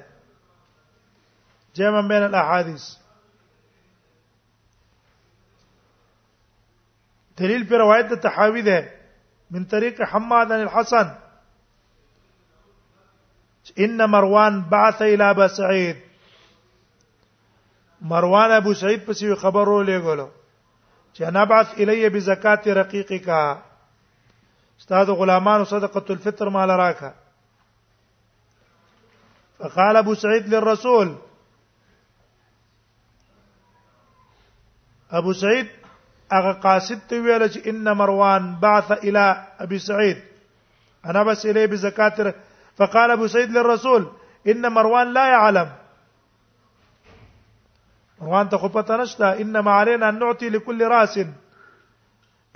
جمع 1.76 2.00
بين 2.00 2.22
الاحاديث 2.26 2.84
دليل 7.38 7.66
في 7.66 7.76
رواية 7.76 8.08
تحاوی 8.14 8.62
ده 8.62 8.90
من 9.50 9.64
طريق 9.64 10.02
حماد 10.02 10.52
عن 10.52 10.62
الحسن 10.62 11.14
ان 13.78 14.04
مروان 14.04 14.62
بعث 14.68 15.02
الى 15.02 15.30
ابي 15.30 15.48
سعيد 15.48 15.96
مروان 18.00 18.50
ابو 18.50 18.70
بس 18.70 18.84
پسې 18.84 19.34
خبره 19.36 19.84
لګولو 19.84 20.28
چې 21.16 21.22
انا 21.22 21.44
بعث 21.44 21.72
إلي 21.74 22.08
بزكاة 22.08 22.60
رقيقك 22.66 23.28
استاذ 24.80 25.10
غلامان 25.10 25.64
صدقه 25.64 26.04
الفطر 26.12 26.48
مال 26.50 26.68
راکا 26.68 27.14
فقال 29.58 29.96
ابو 29.96 30.14
سعيد 30.14 30.48
للرسول 30.54 31.14
ابو 35.12 35.32
سعید 35.38 35.66
هغه 36.32 36.52
قاصد 36.52 36.98
ته 37.08 37.20
ویل 37.22 37.48
چې 37.48 37.68
ان 37.70 37.84
مروان 37.94 38.54
بعث 38.60 38.92
الى 38.92 39.36
ابي 39.60 39.78
سعيد 39.78 40.16
انا 41.06 41.22
بس 41.22 41.46
اليه 41.46 41.66
بزكاه 41.66 42.34
فقال 42.78 43.10
ابو 43.10 43.26
سعيد 43.26 43.50
للرسول 43.50 44.06
ان 44.46 44.72
مروان 44.72 45.12
لا 45.12 45.26
يعلم 45.26 45.68
مروان 48.20 48.48
ته 48.48 48.58
خو 48.58 48.68
پته 48.68 48.96
نشته 48.96 49.32
انما 49.40 49.70
علينا 49.72 50.08
ان 50.08 50.18
نعطي 50.18 50.48
لكل 50.48 50.82
راس 50.88 51.18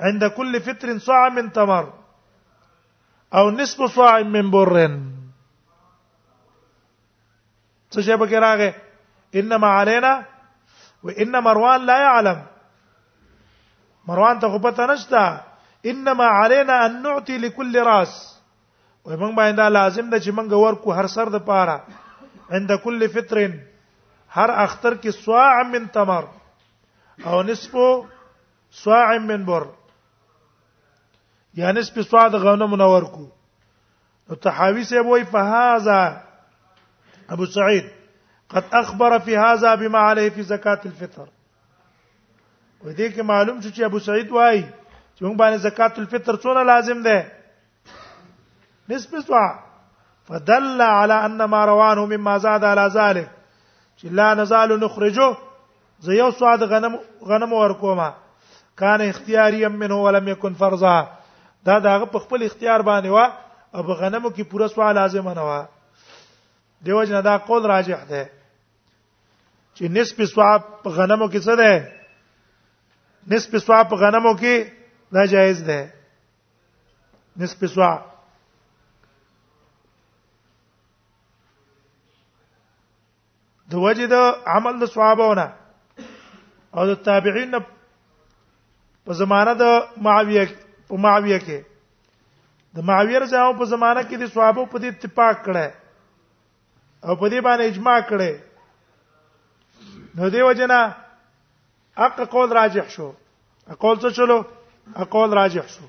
عند 0.01 0.25
كل 0.25 0.61
فطر 0.61 0.99
صاع 0.99 1.29
من 1.29 1.53
تمر 1.53 1.93
او 3.35 3.51
نصف 3.51 3.83
صاع 3.95 4.23
من 4.23 4.51
بر 4.51 4.91
څه 7.97 8.01
شی 8.01 8.17
به 8.17 8.75
انما 9.35 9.67
علينا 9.69 10.23
و 11.05 11.11
ان 11.25 11.33
مروان 11.45 11.85
لا 11.87 11.99
يعلم 11.99 12.41
مروان 14.09 14.39
ته 14.45 14.49
خو 14.57 14.59
پته 14.59 15.41
انما 15.93 16.25
علينا 16.43 16.87
ان 16.87 17.03
نعطي 17.03 17.39
لكل 17.39 17.83
راس 17.83 18.41
و 19.05 19.11
موږ 19.17 19.35
باندې 19.35 19.69
لازم 19.73 20.11
ده 20.11 20.21
چې 20.25 20.31
موږ 20.31 20.53
ورکو 20.53 20.93
هر 20.99 21.07
سر 21.15 21.29
د 21.35 21.45
پاره 21.51 22.59
عند 22.59 22.73
كل 22.83 23.09
فطر 23.15 23.41
هر 24.29 24.51
اختر 24.65 24.95
کې 24.95 25.09
سواع 25.25 25.63
من 25.77 25.87
تمر 25.95 26.27
او 27.27 27.43
نصف 27.53 27.77
سواع 28.81 29.19
من 29.31 29.45
بر 29.45 29.67
یا 31.63 31.73
نصف 31.79 32.03
سواع 32.11 32.27
د 32.35 32.45
غنم 32.45 32.75
نور 32.83 33.03
کو 33.15 33.25
او 34.31 34.35
تحاوی 34.49 34.85
سے 34.91 35.01
وای 35.09 35.25
فهذا 35.37 35.99
ابو 37.37 37.47
سعید 37.57 37.91
قد 38.55 38.65
اخبر 38.73 39.19
في 39.19 39.37
هذا 39.37 39.75
بما 39.75 39.99
عليه 39.99 40.29
في 40.31 40.43
زکات 40.43 40.87
الفطر 40.87 41.27
و 42.85 42.91
دې 42.93 43.13
کې 43.15 43.19
معلوم 43.23 43.61
شو 43.61 43.69
چې 43.69 43.83
ابو 43.87 43.99
سعید 43.99 44.31
وایي 44.31 44.63
چې 45.17 45.25
موږ 45.25 45.37
باندې 45.43 45.63
زکات 45.67 45.99
الفطر 45.99 46.37
څونه 46.37 46.63
لازم 46.71 47.03
ده 47.03 47.33
نسبه 48.89 49.19
فدل 50.31 50.83
على 50.83 51.15
ان 51.27 51.45
ما 51.45 51.65
روانه 51.67 52.07
مما 52.17 52.39
زاد 52.47 52.65
على 52.65 52.87
ذلك 52.95 53.31
چې 53.97 54.05
لا 54.21 54.35
نزال 54.35 54.81
نخرجه 54.81 55.37
زه 56.01 56.13
یو 56.15 56.31
سواد 56.41 56.63
غنم 56.73 56.99
غنم 57.31 57.53
ورکوما 57.53 58.11
کان 58.77 59.01
اختیاریا 59.09 59.69
منه 59.69 59.95
ولم 60.03 60.29
يكن 60.29 60.55
فرضا 60.65 60.97
دا 61.65 61.79
داغه 61.79 62.05
په 62.05 62.19
خپل 62.27 62.43
اختیار 62.45 62.83
باندې 62.83 63.07
وا 63.07 63.33
او 63.75 63.83
غنمو 63.83 64.29
کې 64.31 64.41
پوره 64.53 64.67
سوال 64.75 64.95
لازم 64.95 65.29
نه 65.33 65.41
وا 65.49 65.65
دیو 66.87 67.05
جنا 67.05 67.21
دا 67.21 67.37
قول 67.51 67.67
راجح 67.73 68.05
ده 68.11 68.29
چې 69.81 69.88
نسب 69.97 70.19
ثواب 70.33 70.61
په 70.85 70.88
غنمو 70.97 71.27
کې 71.33 71.40
څه 71.47 71.55
ده 71.61 71.73
نسب 73.33 73.53
ثواب 73.66 73.85
په 73.93 73.97
غنمو 74.03 74.33
کې 74.40 74.55
دا 75.16 75.23
جایز 75.35 75.59
ده 75.69 75.81
نسب 77.43 77.61
ثواب 77.75 78.01
د 83.73 83.87
وجه 83.87 84.07
د 84.14 84.45
عمل 84.57 84.75
د 84.83 84.93
ثوابونه 84.97 85.47
او 86.77 86.83
د 86.93 87.01
تابعین 87.09 87.53
په 89.05 89.11
زمانه 89.23 89.53
د 89.62 89.81
معاویه 90.09 90.45
په 90.93 91.03
معاویه 91.07 91.38
کې 91.47 91.59
د 92.75 92.77
معاویه 92.93 93.19
رضی 93.27 93.37
الله 93.40 93.59
په 93.64 93.73
زمانه 93.73 94.03
کې 94.09 94.16
د 94.21 94.25
ثوابو 94.37 94.62
په 94.73 94.77
دې 94.83 94.88
اتفاق 94.95 95.37
کړه 95.47 95.66
او 97.07 97.12
په 97.21 97.27
دې 97.33 97.40
باندې 97.51 97.64
اجماع 97.73 97.99
کړه 98.14 98.31
نو 100.14 100.29
دیو 100.31 100.53
جنا 100.59 100.87
حق 101.96 102.20
قول 102.31 102.53
راجح 102.53 102.88
شو 102.88 103.11
قول 103.79 103.99
څه 104.01 104.11
چلو 104.16 104.42
قول 105.11 105.31
راجح 105.38 105.66
شو 105.75 105.85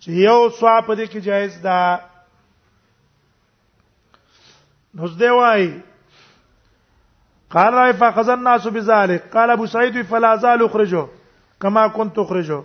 چې 0.00 0.08
یو 0.22 0.50
سوا 0.58 0.80
په 0.86 0.94
دې 0.94 1.06
کې 1.06 1.20
جایز 1.30 1.58
ده 1.62 2.00
نو 4.94 5.06
زده 5.14 5.32
وای 5.34 5.68
قال 7.56 7.72
رای 7.74 7.92
فخذ 8.02 8.28
الناس 8.36 8.66
بذلك 8.66 9.28
قال 9.36 9.50
ابو 9.50 9.66
سعيد 9.76 10.02
فلا 10.12 10.36
زال 10.46 10.64
اخرجه 10.64 11.06
كما 11.60 11.88
كنت 11.88 12.18
اخرجه 12.18 12.62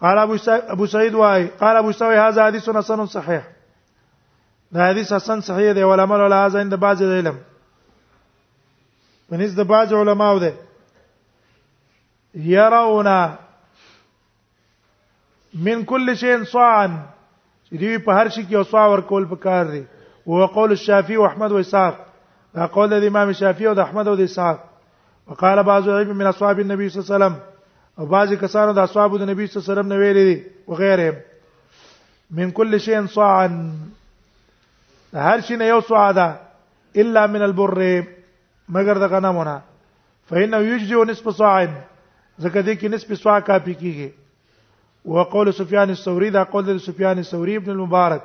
قال 0.00 0.18
ابو 0.18 0.36
ابو 0.58 0.86
سعيد 0.86 1.14
واي 1.14 1.46
قال 1.64 1.76
ابو 1.82 1.92
سعيد 1.92 2.18
هذا 2.18 2.46
حديث 2.46 2.68
حسن 2.76 3.06
صحيح 3.18 3.40
دا 4.74 4.88
حدیث 4.90 5.12
حسن 5.12 5.40
صحیح 5.52 5.72
دی 5.72 5.82
ولما 5.82 6.24
ولا 6.24 6.44
هذا 6.46 6.60
عند 6.60 6.74
بعض 6.76 7.02
العلم 7.02 7.40
منځ 9.30 9.54
د 9.56 9.64
باج 9.72 9.90
علماو 9.98 10.38
ده 10.44 10.52
يرونا 12.46 13.18
من 15.66 15.84
كل 15.92 16.16
شيء 16.22 16.38
صاعا 16.52 16.86
دی 17.72 17.92
په 18.06 18.12
هر 18.12 18.28
شي 18.28 18.42
کې 18.42 18.54
او 18.60 18.64
صوا 18.72 18.84
ور 18.92 19.00
کول 19.12 19.24
پکار 19.32 19.64
دي 19.72 19.82
او 20.26 20.46
قول 20.54 20.70
الشافعي 20.76 21.16
او 21.16 21.24
احمد 21.26 21.50
او 21.52 21.58
اسحاق 21.64 21.94
دا 22.58 22.64
قول 22.76 22.88
د 22.92 22.94
امام 23.08 23.28
شافعي 23.40 23.66
او 23.72 23.76
د 23.78 23.80
احمد 23.84 24.06
او 24.12 24.16
د 24.20 24.22
اسحاق 24.30 24.58
وقال 25.32 25.58
بعض 25.68 25.82
العلم 25.88 26.14
من 26.22 26.26
اصحاب 26.30 26.56
النبي 26.64 26.84
صلى 26.88 26.96
الله 27.00 27.08
عليه 27.08 27.08
وسلم 27.24 27.36
او 27.98 28.04
بعض 28.14 28.28
کسانو 28.40 28.70
د 28.78 28.80
اصحاب 28.90 29.10
د 29.22 29.24
نبی 29.32 29.42
صلی 29.46 29.56
الله 29.56 29.64
علیه 29.66 29.74
وسلم 29.80 29.90
نه 29.92 29.96
ویلي 30.02 30.24
دي 30.34 30.38
او 30.68 30.72
غیره 30.82 31.08
من 32.38 32.46
كل 32.62 32.72
شيء 32.88 32.98
صاعا 33.18 33.48
هر 35.28 35.38
شي 35.50 35.54
نه 35.62 35.66
یو 35.72 35.80
صاع 35.90 36.06
ده 36.20 36.26
الا 37.04 37.22
من 37.36 37.42
البر 37.50 37.80
مگر 38.74 38.98
د 39.02 39.08
غنمونه 39.12 39.54
فإنه 40.30 40.58
يجزي 40.58 41.02
نصف 41.10 41.28
صاع 41.38 41.64
زکه 42.38 42.62
دې 42.62 42.74
کې 42.80 42.88
نصف 42.94 43.14
صاع 43.22 43.38
کافي 43.48 43.74
کیږي 43.74 44.08
وقول 45.14 45.52
سفيان 45.58 45.90
الثوري 45.94 46.30
دا 46.30 46.42
قول 46.54 46.64
د 46.66 46.78
سفيان 46.86 47.18
الثوري 47.22 47.56
ابن 47.60 47.70
المبارک 47.76 48.22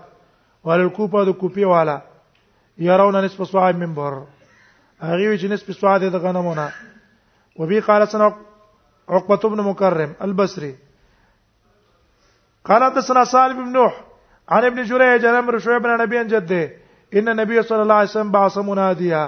وعلى 0.64 0.84
الكوفه 0.84 1.24
د 1.32 1.38
کوفي 1.44 1.66
والا 1.72 2.00
يرون 2.88 3.16
نصف 3.26 3.44
صاع 3.52 3.72
من 3.84 3.94
بر 4.00 4.14
هغه 5.02 5.38
چې 5.38 5.46
نصف 5.54 5.72
صاع 5.84 5.98
د 6.04 6.14
غنمونه 6.26 6.68
وبي 7.62 7.80
قال 7.88 8.08
سنه 8.16 8.34
عقبه 9.10 9.50
بن 9.54 9.62
مكرم 9.70 10.14
البصري 10.28 10.74
قال 12.70 12.84
حدثنا 12.84 13.24
سالم 13.32 13.58
بن 13.66 13.72
نوح 13.78 13.98
عن 14.56 14.64
ابن 14.70 14.84
جريج 14.92 15.26
عن 15.32 15.36
امر 15.40 15.58
شعيب 15.66 15.82
بن 15.82 15.98
نبي 16.04 16.24
جده 16.24 16.72
ان 17.20 17.30
النبي 17.34 17.62
صلى 17.64 17.82
الله 17.82 17.96
عليه 18.00 18.10
وسلم 18.12 18.32
بعث 18.38 18.58
مناديا 18.70 19.24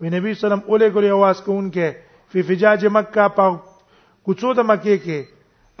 وی 0.00 0.08
نبی 0.10 0.32
سلام 0.40 0.60
اوله 0.66 0.88
ګوري 0.94 1.08
आवाज 1.16 1.36
کوونکې 1.44 1.88
فی 2.32 2.38
فجاج 2.48 2.82
مکه 2.94 3.24
په 3.36 3.44
کوڅو 4.26 4.52
د 4.58 4.60
مکه 4.70 4.96
کې 5.04 5.18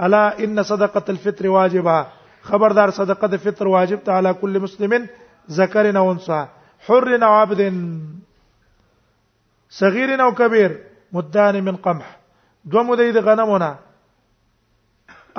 الا 0.06 0.20
ان 0.46 0.56
صدقه 0.68 1.02
الفطر 1.14 1.44
واجبه 1.54 1.96
خبردار 2.50 2.88
صدقه 2.98 3.26
د 3.32 3.34
فطر 3.46 3.64
واجب 3.72 3.98
ته 4.08 4.12
علی 4.18 4.30
کل 4.40 4.54
مسلمن 4.66 5.02
ذکر 5.58 5.84
او 5.98 6.04
انثى 6.10 6.40
حر 6.88 7.08
او 7.28 7.32
عبد 7.40 7.60
صغیر 9.80 10.10
او 10.24 10.30
کبیر 10.42 10.70
مدان 11.16 11.54
من 11.70 11.76
قمح 11.86 12.08
دو 12.70 12.84
مدې 12.84 13.12
د 13.18 13.20
غنمونه 13.28 13.70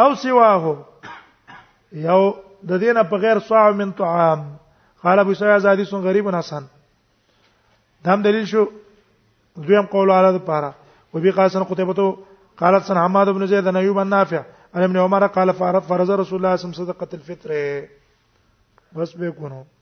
او 0.06 0.10
سواه 0.26 0.64
یو 2.10 2.22
د 2.70 2.72
دینه 2.86 3.02
په 3.10 3.16
غیر 3.26 3.38
صاع 3.50 3.68
من 3.84 3.90
طعام 4.04 4.40
قال 5.06 5.18
ابو 5.20 5.34
سعيد 5.42 5.62
حدیث 5.66 5.92
غریب 6.06 6.26
حسن 6.36 6.64
دا 8.06 8.14
هم 8.14 8.22
دلیل 8.22 8.46
شو 8.46 8.66
دویم 9.56 9.86
قول 9.92 10.10
اعلی 10.12 10.38
د 10.38 10.42
پاره 10.48 10.72
وبي 11.14 11.32
قاسن 11.32 11.64
قتيبه 11.64 12.18
قالت 12.58 12.84
سن 12.86 12.98
حماد 12.98 13.28
بن 13.30 13.48
زيد 13.48 13.64
بن 13.64 13.76
ايوب 13.76 14.00
النافع 14.00 14.42
عن 14.76 14.84
ابن 14.84 14.98
عمر 14.98 15.28
قال 15.28 15.54
فرض 15.82 16.12
رسول 16.12 16.12
الله 16.14 16.24
صلى 16.26 16.36
الله 16.38 16.50
عليه 16.50 16.62
وسلم 16.62 16.74
صدقه 16.74 17.08
الفطر 17.14 17.50
بس 18.96 19.14
بيكونوا 19.14 19.75